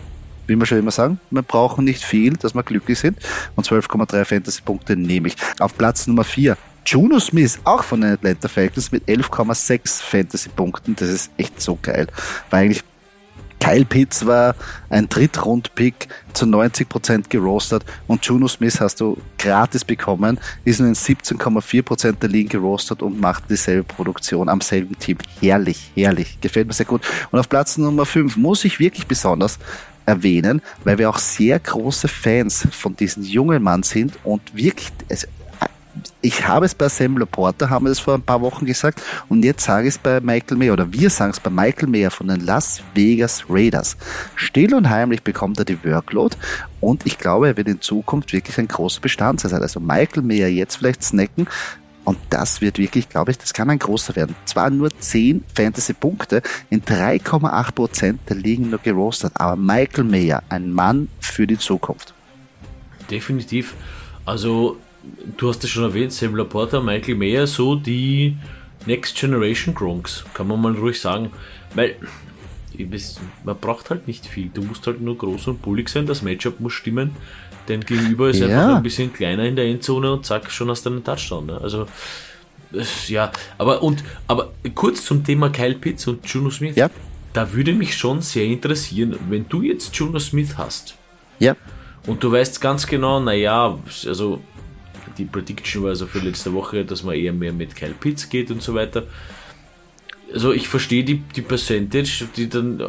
[0.48, 3.20] wie wir schon immer sagen, wir brauchen nicht viel, dass wir glücklich sind.
[3.56, 5.36] Und 12,3 Fantasy-Punkte nehme ich.
[5.60, 10.96] Auf Platz Nummer 4 Juno Smith, auch von den Atlanta Falcons, mit 11,6 Fantasy-Punkten.
[10.96, 12.08] Das ist echt so geil.
[12.50, 12.84] Weil eigentlich
[13.60, 14.56] Kyle Pitts war
[14.90, 20.96] ein Drittrund-Pick zu 90% gerostet und Juno Smith hast du gratis bekommen, ist nur in
[20.96, 25.18] 17,4% der Ligen gerostet und macht dieselbe Produktion am selben Team.
[25.42, 26.40] Herrlich, herrlich.
[26.42, 27.02] Gefällt mir sehr gut.
[27.32, 29.60] Und auf Platz Nummer 5 muss ich wirklich besonders
[30.06, 35.28] erwähnen, weil wir auch sehr große Fans von diesem jungen Mann sind und wirklich, also
[36.22, 39.44] ich habe es bei Sam Laporta, haben wir das vor ein paar Wochen gesagt, und
[39.44, 42.28] jetzt sage ich es bei Michael Mayer, oder wir sagen es bei Michael Mayer von
[42.28, 43.98] den Las Vegas Raiders.
[44.36, 46.36] Still und heimlich bekommt er die Workload
[46.80, 49.62] und ich glaube, er wird in Zukunft wirklich ein großer Bestandteil sein.
[49.62, 51.48] Also Michael Mayer jetzt vielleicht snacken,
[52.06, 54.36] und das wird wirklich, glaube ich, das kann ein großer werden.
[54.46, 60.72] Zwar nur 10 Fantasy-Punkte, in 3,8 Prozent der Ligen nur gerostet, aber Michael Mayer, ein
[60.72, 62.16] Mann für die Zukunft.
[63.12, 63.76] Definitiv.
[64.26, 64.78] Also
[65.38, 68.38] du hast es schon erwähnt, Sam Laporta, Michael Mayer, so die
[68.86, 71.32] Next Generation Gronks, kann man mal ruhig sagen.
[71.76, 71.96] Weil
[73.44, 74.50] man braucht halt nicht viel.
[74.54, 77.12] Du musst halt nur groß und bullig sein, das Matchup muss stimmen.
[77.68, 78.48] Denn gegenüber ist ja.
[78.48, 81.46] einfach ein bisschen kleiner in der Endzone und zack, schon hast du einen Touchdown.
[81.46, 81.60] Ne?
[81.62, 81.86] Also,
[83.08, 86.76] ja, aber und aber kurz zum Thema Kyle Pitts und Juno Smith.
[86.76, 86.90] Ja.
[87.34, 90.96] Da würde mich schon sehr interessieren, wenn du jetzt Juno Smith hast.
[91.38, 91.56] Ja.
[92.08, 94.42] Und du weißt ganz genau, naja, also
[95.20, 98.50] die Prediction war also für letzte Woche, dass man eher mehr mit Kyle Pitts geht
[98.50, 99.04] und so weiter.
[100.34, 102.82] Also ich verstehe die, die Percentage, die dann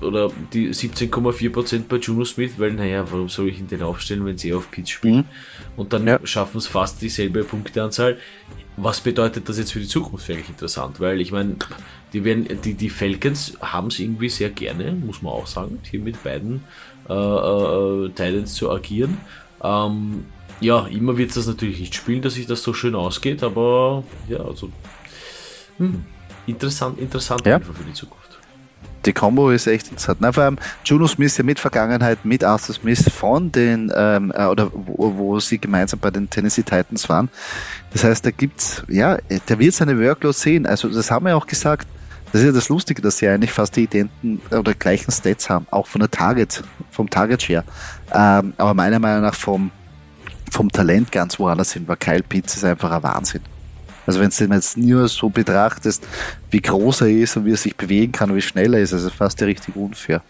[0.00, 4.38] oder die 17,4% bei Juno Smith, weil naja, warum soll ich ihn denn aufstellen, wenn
[4.38, 5.16] sie auf Pitts spielen?
[5.16, 5.24] Mhm.
[5.76, 6.18] Und dann ja.
[6.24, 8.18] schaffen es fast dieselbe Punkteanzahl.
[8.76, 10.28] Was bedeutet das jetzt für die Zukunft?
[10.28, 11.56] Wäre interessant, weil ich meine,
[12.12, 16.00] die werden, die, die Falcons haben es irgendwie sehr gerne, muss man auch sagen, hier
[16.00, 16.64] mit beiden
[17.08, 19.18] äh, äh, Titans zu agieren.
[19.62, 20.24] Ähm,
[20.62, 24.04] ja, immer wird es das natürlich nicht spielen, dass sich das so schön ausgeht, aber
[24.28, 24.70] ja, also
[25.78, 26.04] hm,
[26.46, 27.58] interessant, interessant ja.
[27.58, 28.22] für die Zukunft.
[29.04, 30.18] Die Combo ist echt interessant.
[30.20, 34.46] Na, vor allem Juno Smith ja mit Vergangenheit mit Arthur Smith von den, ähm, äh,
[34.46, 37.28] oder wo, wo, sie gemeinsam bei den Tennessee Titans waren.
[37.92, 40.66] Das heißt, da gibt's, ja, der wird seine Workload sehen.
[40.66, 41.88] Also, das haben wir auch gesagt.
[42.30, 45.66] Das ist ja das Lustige, dass sie eigentlich fast die identen oder gleichen Stats haben,
[45.70, 47.64] auch von der Target, vom Target Share.
[48.10, 49.70] Ähm, aber meiner Meinung nach vom,
[50.52, 53.40] vom Talent ganz woanders sind, weil Kyle Pitts ist einfach ein Wahnsinn.
[54.06, 56.06] Also wenn du ihn jetzt nur so betrachtest,
[56.50, 58.92] wie groß er ist und wie er sich bewegen kann und wie schnell er ist,
[58.92, 60.22] also fast ja richtig unfair,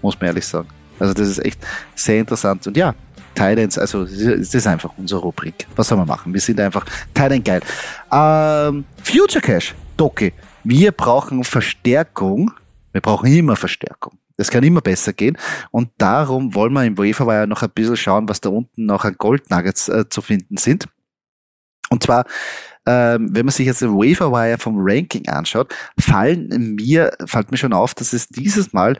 [0.00, 0.68] muss man ehrlich sagen.
[0.98, 1.60] Also das ist echt
[1.94, 2.66] sehr interessant.
[2.66, 2.94] Und ja,
[3.34, 5.66] Titans, also das ist einfach unsere Rubrik.
[5.76, 6.32] Was soll man machen?
[6.32, 7.60] Wir sind einfach Titan geil.
[8.10, 10.32] Ähm, Future Cash, Doki.
[10.64, 12.50] Wir brauchen Verstärkung.
[12.92, 14.18] Wir brauchen immer Verstärkung.
[14.36, 15.38] Das kann immer besser gehen.
[15.70, 19.16] Und darum wollen wir im Waferwire noch ein bisschen schauen, was da unten noch an
[19.16, 20.86] Goldnuggets äh, zu finden sind.
[21.88, 22.26] Und zwar,
[22.86, 27.72] ähm, wenn man sich jetzt den Waferwire vom Ranking anschaut, fallen mir, fällt mir schon
[27.72, 28.98] auf, dass es dieses Mal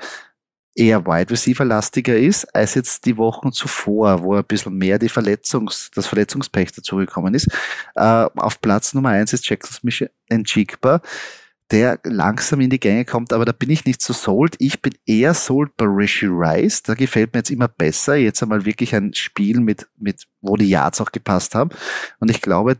[0.76, 5.08] eher Wide Receiver lastiger ist als jetzt die Wochen zuvor, wo ein bisschen mehr die
[5.08, 7.48] Verletzungs, das Verletzungspech dazugekommen ist.
[7.94, 11.00] Äh, auf Platz Nummer eins ist Jackson Smith Njigba
[11.70, 14.54] der langsam in die Gänge kommt, aber da bin ich nicht so sold.
[14.58, 16.82] Ich bin eher sold bei Rishi Rice.
[16.82, 18.14] Da gefällt mir jetzt immer besser.
[18.14, 21.70] Jetzt einmal wirklich ein Spiel mit, mit, wo die Yards auch gepasst haben.
[22.20, 22.76] Und ich glaube,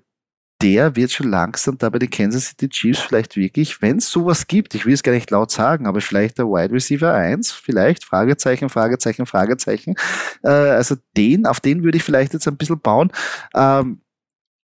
[0.62, 4.46] der wird schon langsam da bei den Kansas City Chiefs vielleicht wirklich, wenn es sowas
[4.46, 8.05] gibt, ich will es gar nicht laut sagen, aber vielleicht der Wide Receiver 1, vielleicht,
[8.05, 9.96] Fragezeichen, Fragezeichen, Fragezeichen.
[10.42, 13.12] Äh, also den, auf den würde ich vielleicht jetzt ein bisschen bauen.
[13.55, 14.01] Ähm,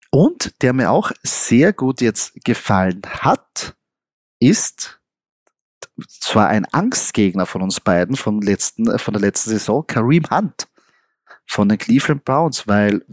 [0.10, 3.75] und der mir auch sehr gut jetzt gefallen hat,
[4.39, 5.00] ist
[6.08, 10.67] zwar ein Angstgegner von uns beiden von, letzten, von der letzten Saison, Kareem Hunt
[11.45, 13.06] von den Cleveland Browns, weil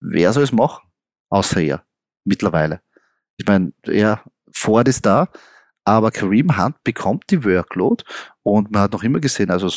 [0.00, 0.88] wer soll es machen,
[1.28, 1.84] außer er
[2.24, 2.80] mittlerweile.
[3.36, 5.28] Ich meine, ja, Ford ist da,
[5.84, 8.04] aber Kareem Hunt bekommt die Workload
[8.42, 9.70] und man hat noch immer gesehen, also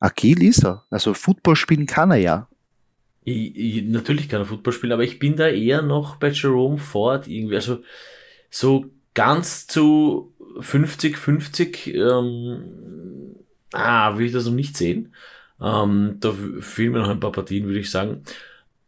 [0.00, 0.84] agil ist er.
[0.90, 2.48] Also Football spielen kann er ja.
[3.22, 6.78] Ich, ich, natürlich kann er Football spielen, aber ich bin da eher noch bei Jerome
[6.78, 7.54] Ford irgendwie.
[7.54, 7.82] Also
[8.50, 13.34] so ganz zu 50-50 ähm,
[13.72, 15.14] ah, will ich das noch nicht sehen.
[15.60, 18.22] Ähm, da fehlen mir noch ein paar Partien, würde ich sagen.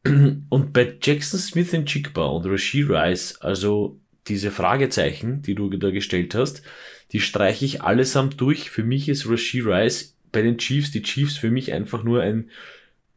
[0.48, 5.90] Und bei Jackson Smith und Chigba und Rashid Rice, also diese Fragezeichen, die du da
[5.90, 6.62] gestellt hast,
[7.12, 8.70] die streiche ich allesamt durch.
[8.70, 12.50] Für mich ist Rashid Rice bei den Chiefs, die Chiefs für mich einfach nur ein,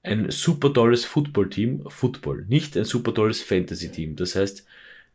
[0.04, 1.86] ein super tolles Football-Team.
[1.90, 4.16] Football, nicht ein super tolles Fantasy-Team.
[4.16, 4.66] Das heißt,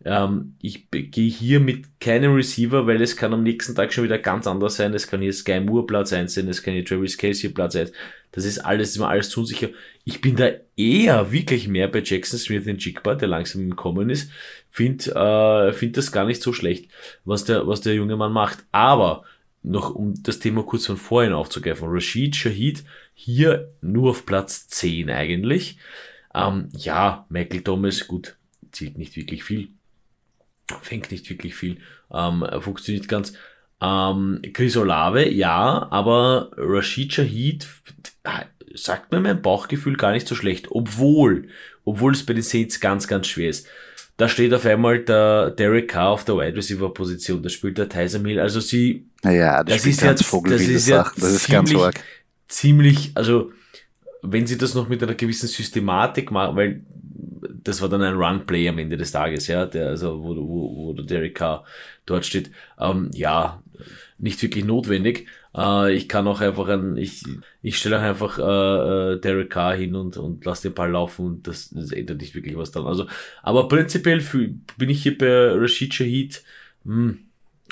[0.05, 4.19] ähm, ich gehe hier mit keinem Receiver, weil es kann am nächsten Tag schon wieder
[4.19, 4.93] ganz anders sein.
[4.93, 7.93] Es kann hier Sky Moore Platz 1 sein, es kann hier Travis Casey Platz 1.
[8.33, 9.69] Das ist alles, ist immer alles zu unsicher.
[10.05, 14.11] Ich bin da eher wirklich mehr bei Jackson Smith in Jigba, der langsam im Kommen
[14.11, 14.31] ist.
[14.71, 16.91] Find, äh, find das gar nicht so schlecht,
[17.25, 18.65] was der, was der junge Mann macht.
[18.73, 19.25] Aber
[19.63, 25.09] noch um das Thema kurz von vorhin aufzugreifen, Rashid Shahid hier nur auf Platz 10
[25.09, 25.79] eigentlich.
[26.35, 28.37] Ähm, ja, Michael Thomas, gut,
[28.73, 29.69] zielt nicht wirklich viel,
[30.83, 31.79] fängt nicht wirklich viel,
[32.13, 33.35] ähm, funktioniert ganz.
[33.81, 37.67] Ähm, Chris Olave, ja, aber Rashid Shahid
[38.75, 41.49] sagt mir mein Bauchgefühl gar nicht so schlecht, obwohl,
[41.85, 43.67] obwohl es bei den Saints ganz, ganz schwer ist.
[44.17, 47.89] Da steht auf einmal der Derek Carr auf der Wide Receiver Position, da spielt der
[47.89, 51.45] Tyson Hill, also sie, naja, das, das ist ganz ja, das ist ja das ist
[51.45, 52.01] ziemlich, ganz arg.
[52.47, 53.53] ziemlich, also,
[54.23, 56.83] wenn sie das noch mit einer gewissen Systematik machen, weil
[57.65, 60.93] das war dann ein Run-Play am Ende des Tages, ja, der, also wo, wo, wo
[60.93, 61.65] der Derek Carr
[62.07, 62.51] dort steht.
[62.79, 63.63] Ähm, ja,
[64.19, 65.27] nicht wirklich notwendig.
[65.57, 67.25] Äh, ich kann auch einfach ein, ich,
[67.63, 68.43] ich stelle einfach äh,
[69.15, 72.35] äh, Derek Carr hin und, und lasse den Ball laufen und das, das ändert nicht
[72.35, 72.87] wirklich was dann.
[72.87, 73.07] Also,
[73.43, 76.43] aber prinzipiell für, bin ich hier bei Rashid Shahid
[76.85, 77.19] hm,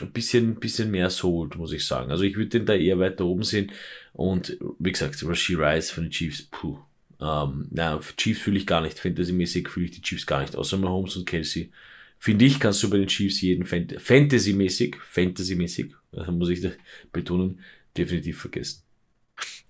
[0.01, 2.11] ein bisschen, bisschen mehr sold, muss ich sagen.
[2.11, 3.71] Also ich würde den da eher weiter oben sehen.
[4.15, 6.79] Und wie gesagt, Rashid Rice von den Chiefs, puh.
[7.23, 8.99] Ähm, na, Chiefs fühle ich gar nicht.
[8.99, 10.57] Fantasy-mäßig fühle ich die Chiefs gar nicht.
[10.57, 11.71] Außer Mahomes und Kelsey.
[12.19, 15.93] Finde ich, kannst du bei den Chiefs jeden Fant Fantasy-mäßig, Fantasy-mäßig,
[16.31, 16.69] muss ich
[17.13, 17.61] betonen,
[17.97, 18.83] definitiv vergessen.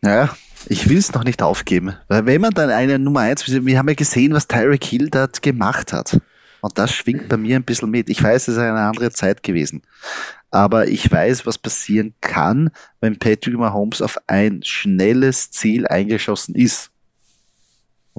[0.03, 0.37] Naja,
[0.67, 1.95] ich will es noch nicht aufgeben.
[2.09, 5.41] Weil wenn man dann eine Nummer eins, wir haben ja gesehen, was Tyreek Hill dort
[5.41, 6.21] gemacht hat.
[6.61, 8.09] Und das schwingt bei mir ein bisschen mit.
[8.09, 9.83] Ich weiß, es ist eine andere Zeit gewesen.
[10.51, 16.92] Aber ich weiß, was passieren kann, wenn Patrick Mahomes auf ein schnelles Ziel eingeschossen ist.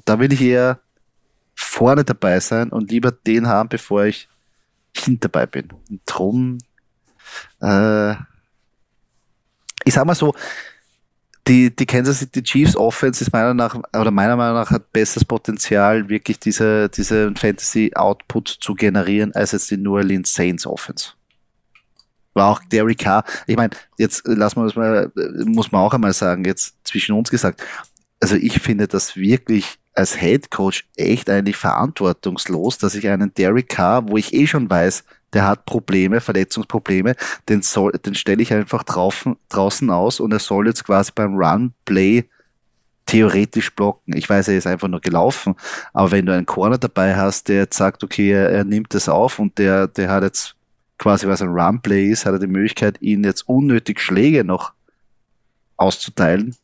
[0.06, 0.80] Da will ich eher
[1.56, 4.28] vorne dabei sein und lieber den haben, bevor ich
[4.96, 5.70] hinter dabei bin.
[5.90, 6.58] Und drum,
[7.62, 8.14] äh,
[9.86, 10.34] ich sag mal so,
[11.48, 15.26] die, die Kansas City Chiefs Offense ist meiner nach, oder meiner Meinung nach hat besseres
[15.26, 21.12] Potenzial, wirklich diese, diese Fantasy Output zu generieren, als jetzt die New Orleans Saints Offense.
[22.34, 23.24] War auch Derek Carr.
[23.46, 25.12] Ich meine, jetzt lassen wir das mal,
[25.46, 27.62] muss man auch einmal sagen, jetzt zwischen uns gesagt.
[28.24, 33.68] Also ich finde das wirklich als Head Coach echt eigentlich verantwortungslos, dass ich einen Derek
[33.68, 37.18] Carr, wo ich eh schon weiß, der hat Probleme, Verletzungsprobleme,
[37.50, 37.62] den
[38.06, 42.24] den stelle ich einfach draußen, draußen aus und er soll jetzt quasi beim Run Play
[43.08, 44.16] theoretisch blocken.
[44.16, 45.56] Ich weiß, er ist einfach nur gelaufen,
[45.92, 49.10] aber wenn du einen Corner dabei hast, der jetzt sagt, okay, er, er nimmt das
[49.10, 50.56] auf und der, der hat jetzt
[50.98, 54.72] quasi, was ein Run Play ist, hat er die Möglichkeit, ihn jetzt unnötig Schläge noch
[55.76, 56.56] auszuteilen,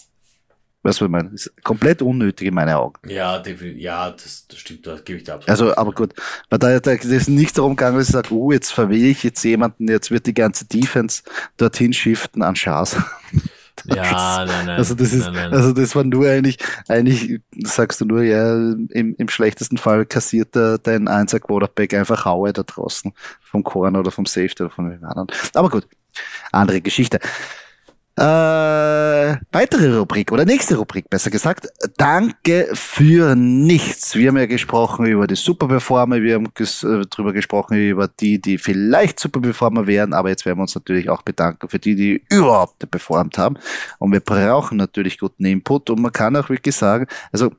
[0.89, 1.30] Weißt du, ich meine?
[1.30, 2.95] Das ist komplett unnötig in meinen Augen.
[3.08, 5.49] Ja, ja das, das stimmt, da gebe ich dir absolut.
[5.49, 6.15] Also, aber gut,
[6.49, 9.43] weil da, da ist nicht darum gegangen, dass ich sage, oh, jetzt verwehe ich jetzt
[9.43, 11.21] jemanden, jetzt wird die ganze Defense
[11.58, 13.04] dorthin shiften an Chance.
[13.86, 14.78] Ja, nein, nein.
[14.78, 15.54] Also das ist, nein, nein.
[15.54, 16.58] also das war nur eigentlich,
[16.89, 22.25] eigentlich sagst du nur, ja, im, im schlechtesten Fall kassiert der, dein Einser Quarterback einfach
[22.25, 25.30] Haue da draußen vom Korn oder vom Safety oder von den anderen.
[25.54, 25.88] Aber gut,
[26.52, 27.21] andere Geschichte.
[28.19, 31.69] Äh, weitere Rubrik oder nächste Rubrik, besser gesagt.
[31.95, 34.13] Danke für nichts.
[34.13, 38.41] Wir haben ja gesprochen über die Superperformer, wir haben ges äh, drüber gesprochen über die,
[38.41, 42.21] die vielleicht Superperformer wären, aber jetzt werden wir uns natürlich auch bedanken für die, die
[42.29, 43.58] überhaupt performt haben.
[43.99, 47.53] Und wir brauchen natürlich guten Input und man kann auch wirklich sagen, also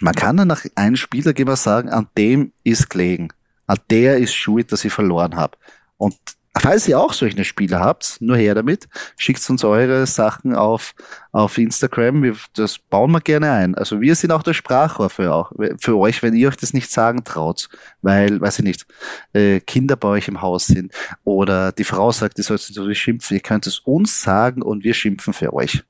[0.00, 3.30] man kann dann nach einem Spieler sagen, an dem ist gelegen.
[3.66, 5.56] An der ist schuld, dass ich verloren habe.
[5.96, 6.14] Und
[6.58, 8.86] Falls ihr auch solche Spieler habt, nur her damit,
[9.16, 10.94] schickt uns eure Sachen auf,
[11.32, 12.22] auf Instagram.
[12.22, 13.74] Wir, das bauen wir gerne ein.
[13.74, 15.48] Also wir sind auch der Sprachrohr für,
[15.80, 17.70] für euch, wenn ihr euch das nicht sagen traut,
[18.02, 18.86] weil, weiß ich nicht,
[19.32, 20.92] äh, Kinder bei euch im Haus sind
[21.24, 23.34] oder die Frau sagt, ihr sollt so schimpfen.
[23.34, 25.82] Ihr könnt es uns sagen und wir schimpfen für euch.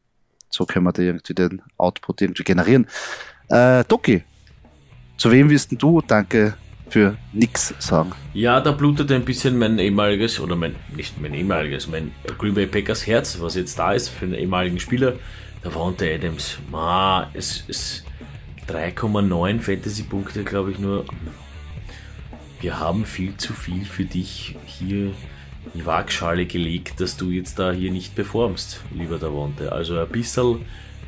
[0.48, 2.87] So können wir da irgendwie den Output irgendwie generieren.
[3.48, 4.22] Äh, Doki,
[5.16, 6.55] zu wem wirst du Danke
[6.92, 8.12] für nix sagen.
[8.35, 12.66] Ja, da blutet ein bisschen mein ehemaliges, oder mein, nicht mein ehemaliges, mein Green Bay
[12.66, 15.14] Packers Herz, was jetzt da ist für einen ehemaligen Spieler.
[15.74, 16.59] Unter Adams.
[16.70, 18.05] Ma, es ist
[18.68, 21.05] 3,9 Fantasy-Punkte, glaube ich, nur.
[22.61, 25.12] Wir haben viel zu viel für dich hier
[25.72, 29.72] in Waagschale gelegt, dass du jetzt da hier nicht performst, lieber Davonte.
[29.72, 30.66] Also ein bisschen,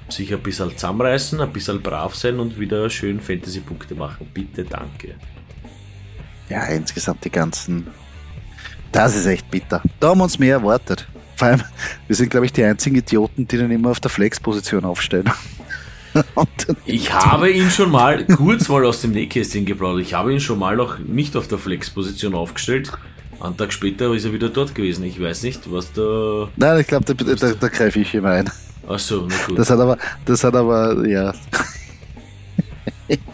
[0.08, 4.28] sich ein bisschen zusammenreißen, ein bisschen brav sein und wieder schön Fantasy-Punkte machen.
[4.32, 5.16] Bitte, danke
[6.48, 7.86] ja, insgesamt die ganzen.
[8.92, 9.82] Das ist echt bitter.
[9.98, 11.08] Da haben wir uns mehr erwartet.
[11.36, 11.62] Vor allem,
[12.06, 15.30] wir sind, glaube ich, die einzigen Idioten, die dann immer auf der Flex-Position aufstellen.
[16.86, 20.02] ich habe ihn schon mal kurz mal aus dem Nähkästchen geplaudert.
[20.02, 22.92] Ich habe ihn schon mal noch nicht auf der Flex-Position aufgestellt.
[23.40, 25.04] Einen Tag später ist er wieder dort gewesen.
[25.04, 26.48] Ich weiß nicht, was da.
[26.56, 28.50] Nein, ich glaube, da, da, da greife ich immer ein.
[28.88, 29.58] Ach so, na gut.
[29.58, 31.32] Das hat aber, das hat aber, ja.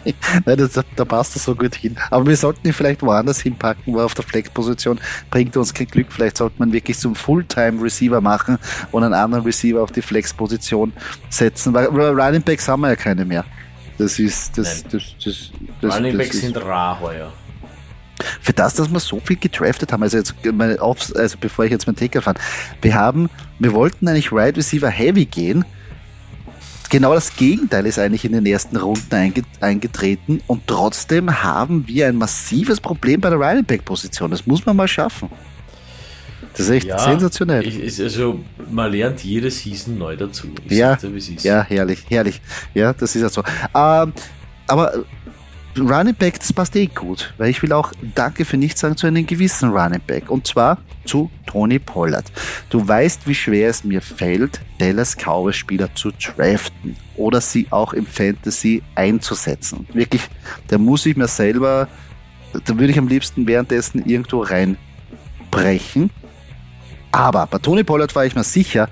[0.45, 1.95] Nein, das, da passt das so gut hin.
[2.09, 6.07] Aber wir sollten ihn vielleicht woanders hinpacken, weil auf der Flex-Position bringt uns kein Glück.
[6.09, 8.57] Vielleicht sollte man wirklich zum Fulltime-Receiver machen
[8.91, 10.93] und einen anderen Receiver auf die Flex-Position
[11.29, 13.45] setzen, weil Running Backs haben wir ja keine mehr.
[13.97, 17.31] Das ist, das, das, das, das Running Backs sind rar heuer.
[18.39, 21.71] Für das, dass wir so viel gedraftet haben, also jetzt meine Aufs, also bevor ich
[21.71, 22.39] jetzt mein Taker fand,
[22.81, 25.65] wir haben, wir wollten eigentlich Wide Receiver Heavy gehen,
[26.91, 32.17] Genau das Gegenteil ist eigentlich in den ersten Runden eingetreten und trotzdem haben wir ein
[32.17, 34.29] massives Problem bei der Running Back Position.
[34.29, 35.29] Das muss man mal schaffen.
[36.51, 37.65] Das ist echt ja, sensationell.
[37.65, 40.47] Ich, also man lernt jede Season neu dazu.
[40.65, 41.09] Ich ja, dir,
[41.41, 42.41] ja, herrlich, herrlich.
[42.73, 43.41] Ja, das ist ja so.
[43.73, 44.11] Ähm,
[44.67, 45.05] aber
[45.77, 49.07] Running Back, das passt eh gut, weil ich will auch Danke für nichts sagen zu
[49.07, 52.31] einem gewissen Running Back und zwar zu Tony Pollard.
[52.69, 57.93] Du weißt, wie schwer es mir fällt, Dallas Cowboys Spieler zu draften oder sie auch
[57.93, 59.87] im Fantasy einzusetzen.
[59.93, 60.23] Wirklich,
[60.67, 61.87] da muss ich mir selber,
[62.53, 66.09] da würde ich am liebsten währenddessen irgendwo reinbrechen.
[67.13, 68.89] Aber bei Tony Pollard war ich mir sicher,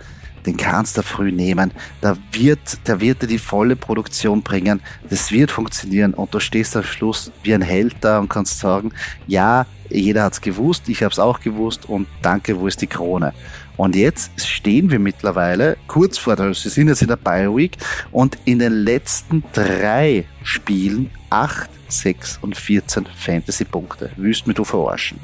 [0.49, 1.71] den kannst du früh nehmen.
[2.01, 4.81] Da wird, der wird dir die volle Produktion bringen.
[5.07, 8.91] Das wird funktionieren und du stehst am Schluss wie ein Held da und kannst sagen,
[9.27, 12.87] ja, jeder hat es gewusst, ich habe es auch gewusst und danke, wo ist die
[12.87, 13.33] Krone?
[13.77, 17.77] Und jetzt stehen wir mittlerweile kurz vor der, sie sind jetzt in der Bio Week
[18.11, 24.09] und in den letzten drei Spielen 8, 6 und 14 Fantasy-Punkte.
[24.17, 25.19] Wüsst mir du verarschen.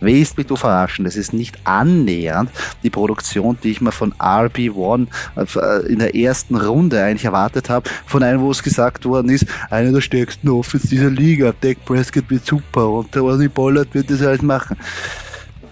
[0.00, 1.04] Du verarschen?
[1.04, 2.50] Das ist nicht annähernd
[2.82, 7.88] die Produktion, die ich mir von RB1 äh, in der ersten Runde eigentlich erwartet habe.
[8.06, 11.52] Von einem, wo es gesagt worden ist, einer der stärksten Offens dieser Liga.
[11.60, 14.76] Dak Prescott wird super und der Ronnie Pollard wird das halt machen.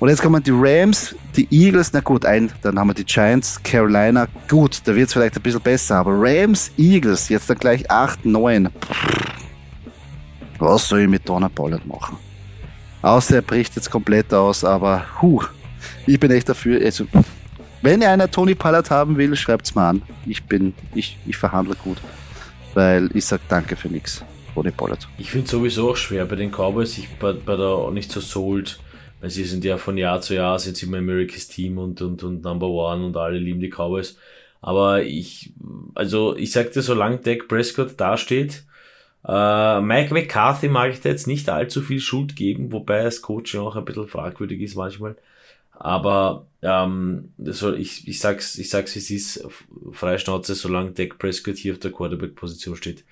[0.00, 3.60] Und jetzt kommen die Rams, die Eagles, na gut, ein, dann haben wir die Giants,
[3.64, 7.90] Carolina, gut, da wird es vielleicht ein bisschen besser, aber Rams, Eagles, jetzt dann gleich
[7.90, 8.68] 8, 9.
[10.60, 12.16] Was soll ich mit Donner Pollard machen?
[13.02, 15.42] Außer er bricht jetzt komplett aus, aber huh,
[16.06, 16.80] ich bin echt dafür.
[16.84, 17.06] Also,
[17.82, 20.02] wenn einer Tony Pollard haben will, schreibt's mal an.
[20.26, 21.98] Ich bin, ich, ich verhandle gut.
[22.74, 24.24] Weil ich sag danke für nichts.
[24.54, 25.06] Tony Pollard.
[25.18, 28.80] Ich finde sowieso auch schwer bei den Cowboys, sich bei, bei der nicht so sold,
[29.20, 32.24] weil sie sind ja von Jahr zu Jahr sind sie immer America's Team und, und,
[32.24, 34.16] und Number One und alle lieben die Cowboys.
[34.61, 35.52] Aber ich,
[35.94, 38.64] also ich sagte, solange Dak Prescott dasteht,
[39.26, 43.61] äh, Mike McCarthy mag ich da jetzt nicht allzu viel Schuld geben, wobei das Coaching
[43.61, 45.16] auch ein bisschen fragwürdig ist manchmal.
[45.72, 49.46] Aber ähm, soll, ich, ich sag's, ich sag's wie es ist,
[49.92, 53.04] Freischnauze, solange Dak Prescott hier auf der Quarterback-Position steht,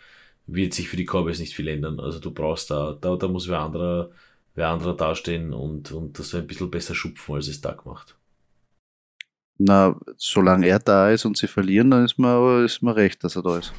[0.46, 2.00] wird sich für die Cowboys nicht viel ändern.
[2.00, 4.10] Also du brauchst da, da, da muss wer anderer,
[4.56, 8.15] wer anderer dastehen und, und das ein bisschen besser schupfen, als es Doug macht.
[9.58, 13.36] Na, solange er da ist und sie verlieren, dann ist mir, ist mir recht, dass
[13.36, 13.72] er da ist.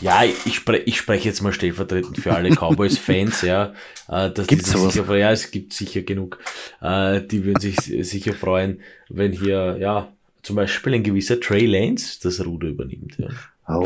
[0.00, 3.72] Ja, ich, spre ich spreche jetzt mal stellvertretend für alle Cowboys-Fans, ja.
[4.08, 6.38] Äh, dass Gibt's die sich sicher, ja, es gibt sicher genug.
[6.80, 7.76] Äh, die würden sich
[8.08, 10.12] sicher freuen, wenn hier, ja,
[10.44, 13.18] zum Beispiel ein gewisser Trey Lance das Ruder übernimmt.
[13.18, 13.30] Ja.
[13.66, 13.84] Oh,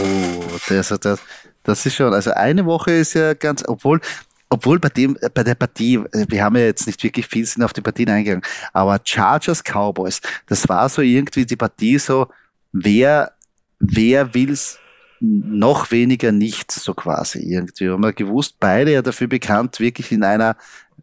[0.69, 1.21] das, das,
[1.63, 4.03] das ist schon, also eine Woche ist ja ganz, obwohl
[4.51, 7.63] obwohl bei dem, bei der Partie, äh, wir haben ja jetzt nicht wirklich viel sind
[7.63, 12.27] auf die Partien eingegangen, aber Chargers Cowboys, das war so irgendwie die Partie so,
[12.73, 13.33] wer,
[13.79, 14.79] wer will's
[15.21, 17.85] noch weniger nicht, so quasi irgendwie.
[17.85, 20.57] Wir haben ja gewusst, beide ja dafür bekannt, wirklich in einer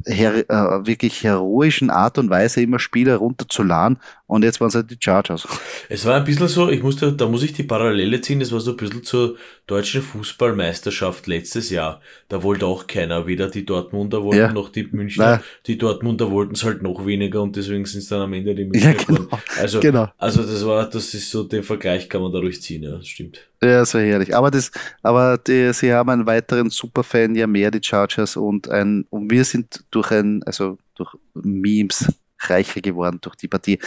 [0.06, 4.92] her, äh, wirklich heroischen Art und Weise immer Spiele runterzuladen und jetzt waren es halt
[4.92, 5.48] die Chargers.
[5.90, 8.60] Es war ein bisschen so, ich musste, da muss ich die Parallele ziehen, das war
[8.60, 12.02] so ein bisschen zur deutschen Fußballmeisterschaft letztes Jahr.
[12.30, 14.52] Da wollte auch keiner, weder die Dortmunder wollten ja.
[14.54, 15.32] noch die Münchner.
[15.32, 15.40] Nein.
[15.66, 18.64] Die Dortmunder wollten es halt noch weniger und deswegen sind es dann am Ende die
[18.64, 19.28] Münchner ja, genau.
[19.60, 20.08] Also, genau.
[20.18, 23.46] also das war, das ist so, den Vergleich kann man dadurch ziehen, ja, das stimmt.
[23.62, 24.34] Ja, so herrlich.
[24.36, 24.72] Aber das,
[25.04, 29.44] aber die, sie haben einen weiteren Superfan ja mehr, die Chargers und ein, und wir
[29.44, 32.06] sind durch ein, also durch Memes
[32.40, 33.80] reicher geworden durch die Partie.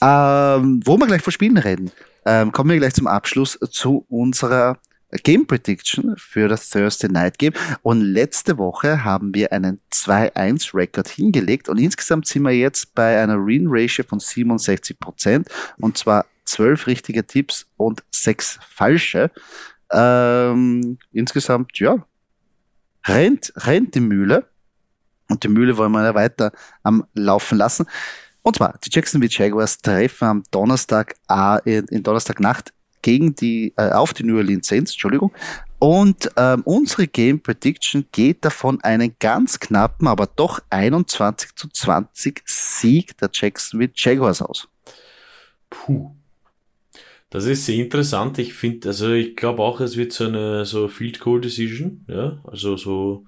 [0.00, 1.90] Ähm, wo wir gleich vor Spielen reden,
[2.24, 4.78] ähm, kommen wir gleich zum Abschluss zu unserer
[5.24, 7.52] Game Prediction für das Thursday Night Game.
[7.82, 13.44] Und letzte Woche haben wir einen 2-1-Rekord hingelegt und insgesamt sind wir jetzt bei einer
[13.46, 19.30] Win Ratio von 67 Prozent und zwar 12 richtige Tipps und 6 falsche.
[19.90, 22.04] Ähm, insgesamt, ja,
[23.06, 24.48] rennt, rennt die Mühle.
[25.30, 27.86] Und die Mühle wollen wir ja weiter am Laufen lassen.
[28.42, 32.72] Und zwar, die Jacksonville Jaguars treffen am Donnerstag, äh, in Donnerstagnacht
[33.08, 35.32] gegen die, äh, auf die New Orleans Saints, Entschuldigung.
[35.78, 42.42] Und ähm, unsere Game Prediction geht davon einen ganz knappen, aber doch 21 zu 20
[42.44, 44.68] Sieg der Jacksonville Jaguars aus.
[45.70, 46.10] Puh.
[47.30, 48.38] Das ist sehr interessant.
[48.38, 52.38] Ich finde, also ich glaube auch, es wird so eine so Field Goal Decision, ja,
[52.44, 53.24] also so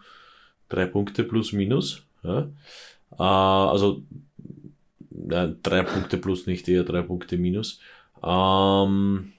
[0.69, 2.51] drei Punkte plus minus, ja.
[3.19, 4.03] Äh, also
[5.31, 7.81] ja, drei Punkte plus nicht eher drei Punkte minus.
[8.23, 9.33] Ähm,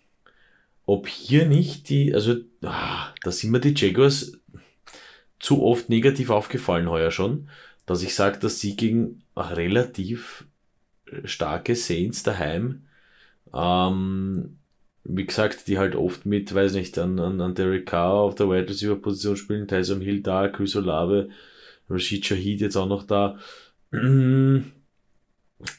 [0.92, 4.34] ob hier nicht die, also ah, da sind mir die Jaguars
[5.40, 7.50] zu oft negativ aufgefallen heuer schon,
[7.86, 10.46] dass ich sage, dass sie gegen relativ
[11.26, 12.84] starke Saints daheim
[13.54, 14.58] ähm,
[15.04, 18.50] wie gesagt, die halt oft mit, weiß nicht, an, an, an Derek Carr auf der
[18.50, 21.30] Wide Receiver Position spielen, Tyson Hill da, Chris Olave,
[21.90, 23.38] Rashid Shahid jetzt auch noch da.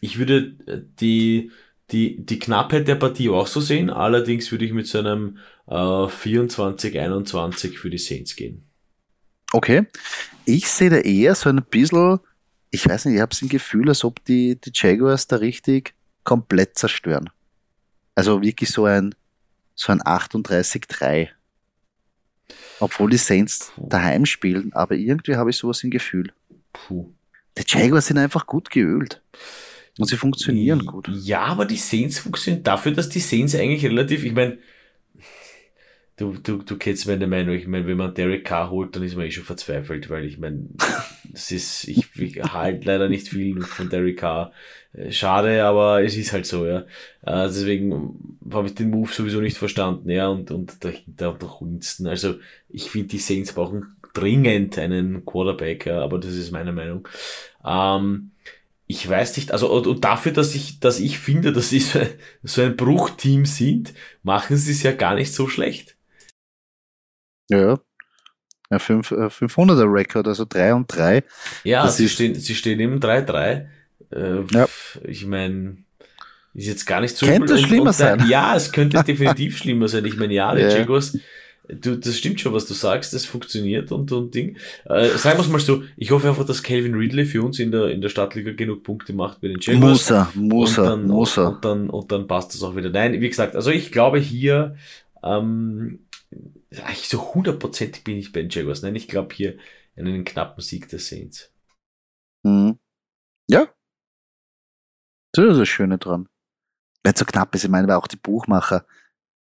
[0.00, 0.52] Ich würde
[1.00, 1.50] die,
[1.92, 5.74] die, die Knappheit der Partie auch so sehen, allerdings würde ich mit so einem äh,
[5.74, 8.66] 24-21 für die Saints gehen.
[9.52, 9.86] Okay.
[10.44, 12.18] Ich sehe da eher so ein bisschen,
[12.70, 15.94] ich weiß nicht, ich habe so ein Gefühl, als ob die, die Jaguars da richtig
[16.24, 17.30] komplett zerstören.
[18.14, 19.14] Also wirklich so ein,
[19.74, 21.28] so ein 38-3.
[22.80, 26.32] Obwohl die Saints daheim spielen, aber irgendwie habe ich sowas im Gefühl.
[26.72, 27.12] Puh.
[27.58, 29.22] Die Jaguars sind einfach gut geölt.
[29.98, 31.08] Und sie funktionieren gut.
[31.12, 34.58] Ja, aber die Saints funktionieren dafür, dass die Saints eigentlich relativ, ich meine,
[36.16, 37.54] du, du, du kennst meine Meinung.
[37.54, 40.38] Ich meine, wenn man Derek Carr holt, dann ist man eh schon verzweifelt, weil ich
[40.38, 40.68] meine,
[41.30, 44.52] das ist, ich, ich halte leider nicht viel von Derek Carr.
[44.92, 46.80] Äh, schade, aber es ist halt so, ja.
[47.22, 52.06] Äh, deswegen habe ich den Move sowieso nicht verstanden, ja, und, und dahinter noch Winston.
[52.06, 52.36] Also,
[52.68, 57.08] ich finde, die Saints brauchen dringend einen Quarterback, ja, aber das ist meine Meinung.
[57.64, 58.31] Ähm,
[58.92, 62.00] ich weiß nicht, also und dafür, dass ich, dass ich finde, dass sie so,
[62.42, 65.96] so ein Bruchteam sind, machen sie es ja gar nicht so schlecht.
[67.48, 67.78] Ja.
[68.70, 71.24] ja 500er äh, Rekord, also 3 und 3.
[71.64, 73.66] Ja, sie stehen, sie stehen im 3-3.
[74.10, 74.68] Äh, ja.
[75.04, 75.78] Ich meine,
[76.52, 77.64] ist jetzt gar nicht so Könnte übel.
[77.64, 78.26] schlimmer und, und sein.
[78.28, 80.04] ja, es könnte definitiv schlimmer sein.
[80.04, 80.68] Ich meine, ja, die ja.
[80.68, 81.16] Jaguars,
[81.68, 84.56] du, das stimmt schon, was du sagst, das funktioniert und, und Ding.
[84.84, 87.70] Äh, sagen wir es mal so, ich hoffe einfach, dass Calvin Ridley für uns in
[87.70, 89.82] der, in der Stadtliga genug Punkte macht bei den Jaguars.
[89.82, 91.48] Muss er, muss er, und dann, muss er.
[91.48, 92.90] Und dann, und dann passt das auch wieder.
[92.90, 94.76] Nein, wie gesagt, also ich glaube hier,
[95.22, 96.06] ähm,
[96.70, 98.82] eigentlich so hundertprozentig bin ich bei den Jaguars.
[98.82, 99.58] Nein, ich glaube hier
[99.94, 101.52] in einen knappen Sieg der Saints.
[102.42, 102.78] Mhm.
[103.48, 103.68] Ja.
[105.32, 106.28] Das ist das Schöne dran.
[107.04, 108.86] Nicht so knapp ist, ich meine, weil auch die Buchmacher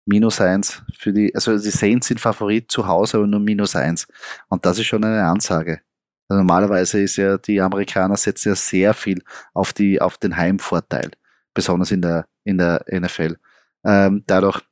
[0.04, 4.06] minus eins für die, also die Saints sind Favorit zu Hause, aber nur minus eins.
[4.48, 5.80] Und das ist schon eine Ansage.
[6.28, 9.22] Also normalerweise ist ja, die Amerikaner setzen ja sehr viel
[9.54, 11.10] auf die, auf den Heimvorteil.
[11.54, 13.36] Besonders in der, in der NFL.
[13.84, 14.62] Ähm, dadurch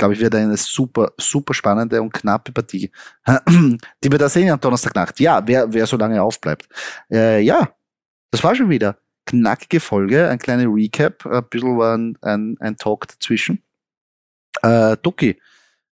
[0.00, 2.90] glaube ich, wird eine super, super spannende und knappe Partie,
[3.46, 5.20] die wir da sehen am Donnerstagnacht.
[5.20, 6.68] Ja, wer, wer so lange aufbleibt.
[7.10, 7.68] Äh, ja,
[8.30, 8.96] das war schon wieder.
[9.26, 13.62] Knackige Folge, ein kleiner Recap, ein bisschen ein, ein, ein Talk dazwischen.
[14.62, 15.38] Äh, Ducky,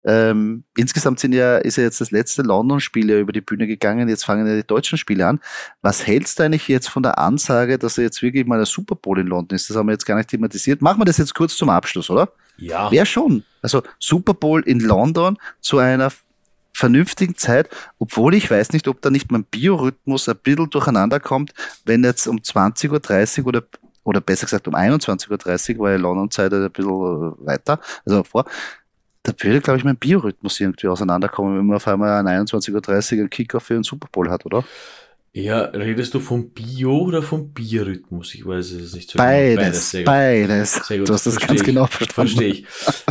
[0.06, 4.08] ähm, insgesamt sind ja, ist ja jetzt das letzte London-Spiel ja über die Bühne gegangen,
[4.08, 5.40] jetzt fangen ja die deutschen Spiele an.
[5.82, 8.94] Was hältst du eigentlich jetzt von der Ansage, dass er jetzt wirklich mal der Super
[8.94, 9.68] Bowl in London ist?
[9.68, 10.80] Das haben wir jetzt gar nicht thematisiert.
[10.80, 12.30] Machen wir das jetzt kurz zum Abschluss, oder?
[12.56, 12.88] Ja.
[12.90, 13.42] Wer schon?
[13.62, 16.12] Also Super Bowl in London zu einer
[16.72, 21.52] vernünftigen Zeit, obwohl ich weiß nicht, ob da nicht mein Biorhythmus ein bisschen durcheinander kommt,
[21.84, 23.62] wenn jetzt um 20.30 Uhr oder
[24.06, 28.44] oder besser gesagt um 21.30 Uhr, weil London-Zeit ein bisschen weiter, also vor,
[29.22, 32.72] da würde, glaube ich, mein Biorhythmus irgendwie auseinanderkommen, wenn man auf einmal an 21.30
[33.14, 34.64] Uhr einen Kicker für einen Super Bowl hat, oder?
[35.32, 38.34] Ja, redest du vom Bio oder vom Biorhythmus?
[38.34, 40.04] Ich weiß es nicht so Beides, genau.
[40.06, 40.72] beides.
[40.74, 40.86] beides.
[40.86, 41.08] Sehr gut.
[41.08, 41.66] Du hast das Versteh ganz ich.
[41.66, 42.30] genau verstanden.
[42.30, 42.66] Verstehe ich.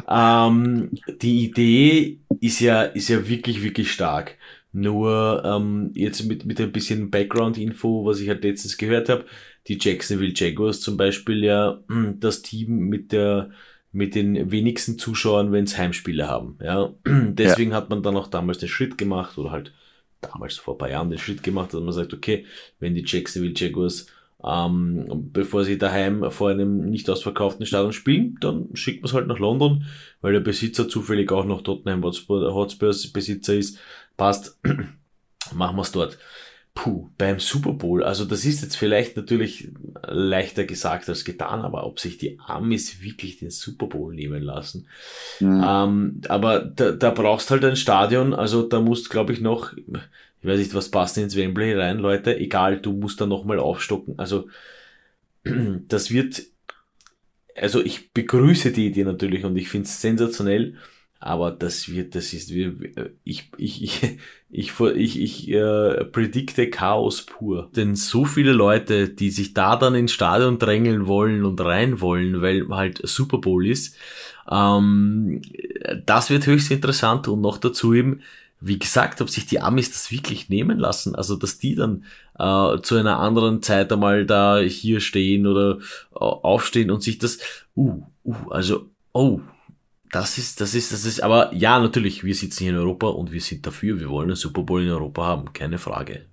[0.09, 0.89] ähm,
[1.21, 4.37] die Idee ist ja, ist ja wirklich, wirklich stark.
[4.71, 9.25] Nur ähm, jetzt mit, mit ein bisschen Background-Info, was ich halt letztens gehört habe,
[9.67, 11.79] die Jacksonville Jaguars zum Beispiel ja
[12.19, 13.51] das Team mit der
[13.91, 16.57] mit den wenigsten Zuschauern, wenn es Heimspiele haben.
[16.61, 17.77] Ja, deswegen ja.
[17.77, 19.71] hat man dann auch damals den Schritt gemacht oder halt
[20.19, 22.45] damals vor ein paar Jahren den Schritt gemacht, dass man sagt, okay,
[22.79, 24.07] wenn die Jacksonville Jaguars
[24.45, 29.27] ähm, bevor sie daheim vor einem nicht ausverkauften Stadion spielen, dann schickt man es halt
[29.27, 29.85] nach London,
[30.21, 33.79] weil der Besitzer zufällig auch noch Tottenham Hotspurs Besitzer ist.
[34.17, 34.59] Passt,
[35.53, 36.19] machen wir es dort.
[36.75, 39.69] Puh, beim Super Bowl, also das ist jetzt vielleicht natürlich
[40.03, 44.85] leichter gesagt als getan, aber ob sich die Amis wirklich den Super Bowl nehmen lassen.
[45.39, 45.63] Mhm.
[45.65, 49.85] Ähm, aber da, da brauchst halt ein Stadion, also da musst, glaube ich, noch, ich
[50.43, 54.19] weiß nicht, was passt ins Wembley rein, Leute, egal, du musst da nochmal aufstocken.
[54.19, 54.49] Also
[55.87, 56.43] das wird,
[57.55, 60.75] also ich begrüße die Idee natürlich und ich finde es sensationell,
[61.19, 64.03] Aber das wird, das ist, ich, ich, ich,
[64.49, 67.69] ich, ich, ich äh, predikte Chaos pur.
[67.75, 72.41] Denn so viele Leute, die sich da dann ins Stadion drängeln wollen und rein wollen,
[72.41, 73.95] weil halt Super Bowl ist,
[74.49, 75.41] ähm,
[76.05, 78.21] das wird höchst interessant und noch dazu eben,
[78.61, 82.03] wie gesagt, ob sich die Amis das wirklich nehmen lassen, also dass die dann
[82.39, 85.77] äh, zu einer anderen Zeit einmal da hier stehen oder
[86.13, 87.39] äh, aufstehen und sich das,
[87.75, 89.41] uh, uh, also, oh,
[90.11, 93.31] das ist, das ist, das ist, aber ja, natürlich, wir sitzen hier in Europa und
[93.31, 96.25] wir sind dafür, wir wollen einen Super Bowl in Europa haben, keine Frage.